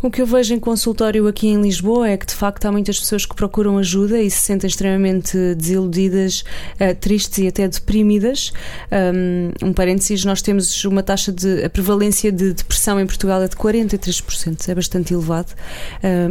O 0.04 0.10
que 0.10 0.20
eu 0.20 0.26
vejo 0.26 0.52
em 0.52 0.60
consultório 0.60 1.26
aqui 1.26 1.48
em 1.48 1.62
Lisboa 1.62 2.10
é 2.10 2.18
que 2.18 2.26
de 2.26 2.34
facto 2.34 2.66
há 2.66 2.70
muitas 2.70 3.00
pessoas 3.00 3.24
que 3.24 3.34
procuram 3.34 3.78
ajuda 3.78 4.20
e 4.20 4.30
se 4.30 4.36
sentem 4.36 4.68
extremamente 4.68 5.54
desiludidas, 5.54 6.44
uh, 6.78 6.94
tristes 6.94 7.38
e 7.38 7.48
até 7.48 7.66
deprimidas. 7.66 8.52
Um, 8.92 9.72
parênteses, 9.72 10.22
nós 10.26 10.42
temos 10.42 10.84
uma 10.84 11.02
taxa 11.02 11.32
de. 11.32 11.64
a 11.64 11.70
prevalência 11.70 12.30
de 12.30 12.52
depressão 12.52 13.00
em 13.00 13.06
Portugal 13.06 13.40
é 13.40 13.48
de 13.48 13.56
43%, 13.56 14.68
é 14.68 14.74
bastante 14.74 15.14
elevado. 15.14 15.54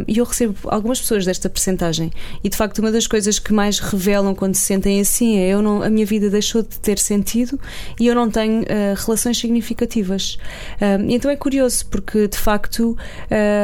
E 0.06 0.18
eu 0.18 0.24
recebo 0.24 0.54
algumas 0.68 1.00
pessoas 1.00 1.24
desta 1.24 1.50
percentagem. 1.50 2.12
E 2.44 2.48
de 2.48 2.56
facto, 2.56 2.78
uma 2.78 2.92
das 2.92 3.08
coisas 3.08 3.40
que 3.40 3.52
mais 3.52 3.80
revelam 3.80 4.36
quando 4.36 4.54
se 4.54 4.62
sentem 4.62 5.00
assim 5.00 5.36
é 5.38 5.48
eu 5.48 5.60
não, 5.60 5.82
a 5.82 5.90
minha 5.90 6.06
vida 6.06 6.30
deixou 6.30 6.62
de 6.62 6.78
ter 6.78 6.96
sentido 6.96 7.58
e 7.98 8.06
eu 8.06 8.14
não 8.14 8.30
tenho 8.30 8.62
uh, 8.62 8.94
relações 9.04 9.36
significativas. 9.36 10.38
Então 11.08 11.28
é 11.28 11.34
curioso, 11.34 11.86
porque 11.86 12.28
de 12.28 12.38
facto. 12.38 12.96
Uh, 13.26 13.63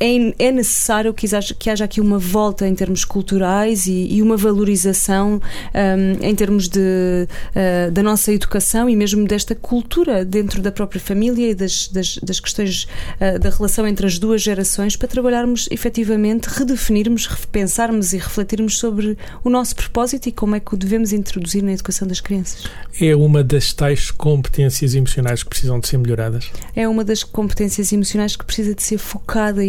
é, 0.00 0.46
é 0.46 0.52
necessário 0.52 1.12
que 1.12 1.26
haja, 1.34 1.54
que 1.54 1.70
haja 1.70 1.84
aqui 1.84 2.00
uma 2.00 2.18
volta 2.18 2.66
em 2.66 2.74
termos 2.74 3.04
culturais 3.04 3.86
e, 3.86 4.08
e 4.14 4.22
uma 4.22 4.36
valorização 4.36 5.40
um, 5.74 6.24
em 6.24 6.34
termos 6.34 6.68
de, 6.68 6.80
uh, 6.80 7.90
da 7.90 8.02
nossa 8.02 8.32
educação 8.32 8.88
e 8.88 8.96
mesmo 8.96 9.26
desta 9.26 9.54
cultura 9.54 10.24
dentro 10.24 10.62
da 10.62 10.70
própria 10.70 11.00
família 11.00 11.50
e 11.50 11.54
das, 11.54 11.88
das, 11.88 12.18
das 12.18 12.40
questões 12.40 12.84
uh, 13.20 13.38
da 13.38 13.50
relação 13.50 13.86
entre 13.86 14.06
as 14.06 14.18
duas 14.18 14.42
gerações 14.42 14.96
para 14.96 15.08
trabalharmos 15.08 15.68
efetivamente, 15.70 16.46
redefinirmos, 16.46 17.26
repensarmos 17.26 18.12
e 18.12 18.18
refletirmos 18.18 18.78
sobre 18.78 19.16
o 19.42 19.50
nosso 19.50 19.74
propósito 19.74 20.28
e 20.28 20.32
como 20.32 20.54
é 20.54 20.60
que 20.60 20.74
o 20.74 20.76
devemos 20.76 21.12
introduzir 21.12 21.62
na 21.62 21.72
educação 21.72 22.06
das 22.06 22.20
crianças. 22.20 22.64
É 23.00 23.14
uma 23.14 23.42
das 23.42 23.72
tais 23.72 24.10
competências 24.10 24.94
emocionais 24.94 25.42
que 25.42 25.48
precisam 25.48 25.80
de 25.80 25.88
ser 25.88 25.98
melhoradas? 25.98 26.50
É 26.74 26.88
uma 26.88 27.04
das 27.04 27.22
competências 27.22 27.92
emocionais 27.92 28.36
que 28.36 28.44
precisa 28.44 28.74
de 28.74 28.82
ser 28.82 28.98
focada 28.98 29.64
e 29.64 29.68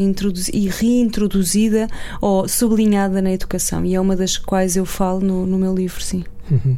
e 0.54 0.68
reintroduzida 0.68 1.88
ou 2.22 2.48
sublinhada 2.48 3.22
na 3.22 3.32
educação. 3.32 3.86
E 3.86 3.96
é 3.96 4.02
uma 4.02 4.16
das 4.16 4.38
quais 4.38 4.76
eu 4.76 4.86
falo 4.86 5.20
no, 5.20 5.46
no 5.46 5.58
meu 5.58 5.74
livro, 5.74 6.02
sim. 6.02 6.24
Uhum. 6.50 6.78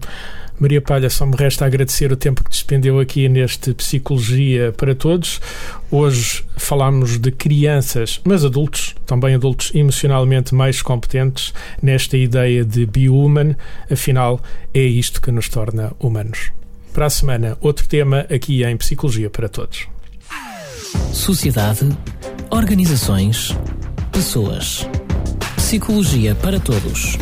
Maria 0.62 0.80
Palha, 0.80 1.10
só 1.10 1.25
me 1.25 1.36
resta 1.36 1.65
agradecer 1.65 2.12
o 2.12 2.15
tempo 2.15 2.43
que 2.43 2.49
despendeu 2.51 2.99
aqui 2.99 3.27
neste 3.27 3.73
Psicologia 3.73 4.71
para 4.71 4.93
Todos. 4.93 5.41
Hoje 5.89 6.43
falámos 6.56 7.17
de 7.17 7.32
crianças, 7.32 8.21
mas 8.23 8.45
adultos, 8.45 8.93
também 9.08 9.34
adultos 9.34 9.71
emocionalmente 9.73 10.54
mais 10.54 10.80
competentes, 10.84 11.51
nesta 11.82 12.15
ideia 12.15 12.63
de 12.63 12.86
be 12.86 13.10
human. 13.10 13.56
Afinal, 13.89 14.39
é 14.71 14.84
isto 14.84 15.19
que 15.19 15.32
nos 15.32 15.49
torna 15.49 15.93
humanos. 15.99 16.51
Para 16.93 17.08
a 17.08 17.10
semana, 17.10 17.58
outro 17.60 17.88
tema 17.88 18.27
aqui 18.32 18.63
em 18.63 18.77
Psicologia 18.77 19.32
para 19.32 19.49
Todos. 19.49 19.88
Sociedade 21.12 21.89
Organizações, 22.53 23.55
pessoas. 24.11 24.85
Psicologia 25.55 26.35
para 26.35 26.59
todos. 26.59 27.17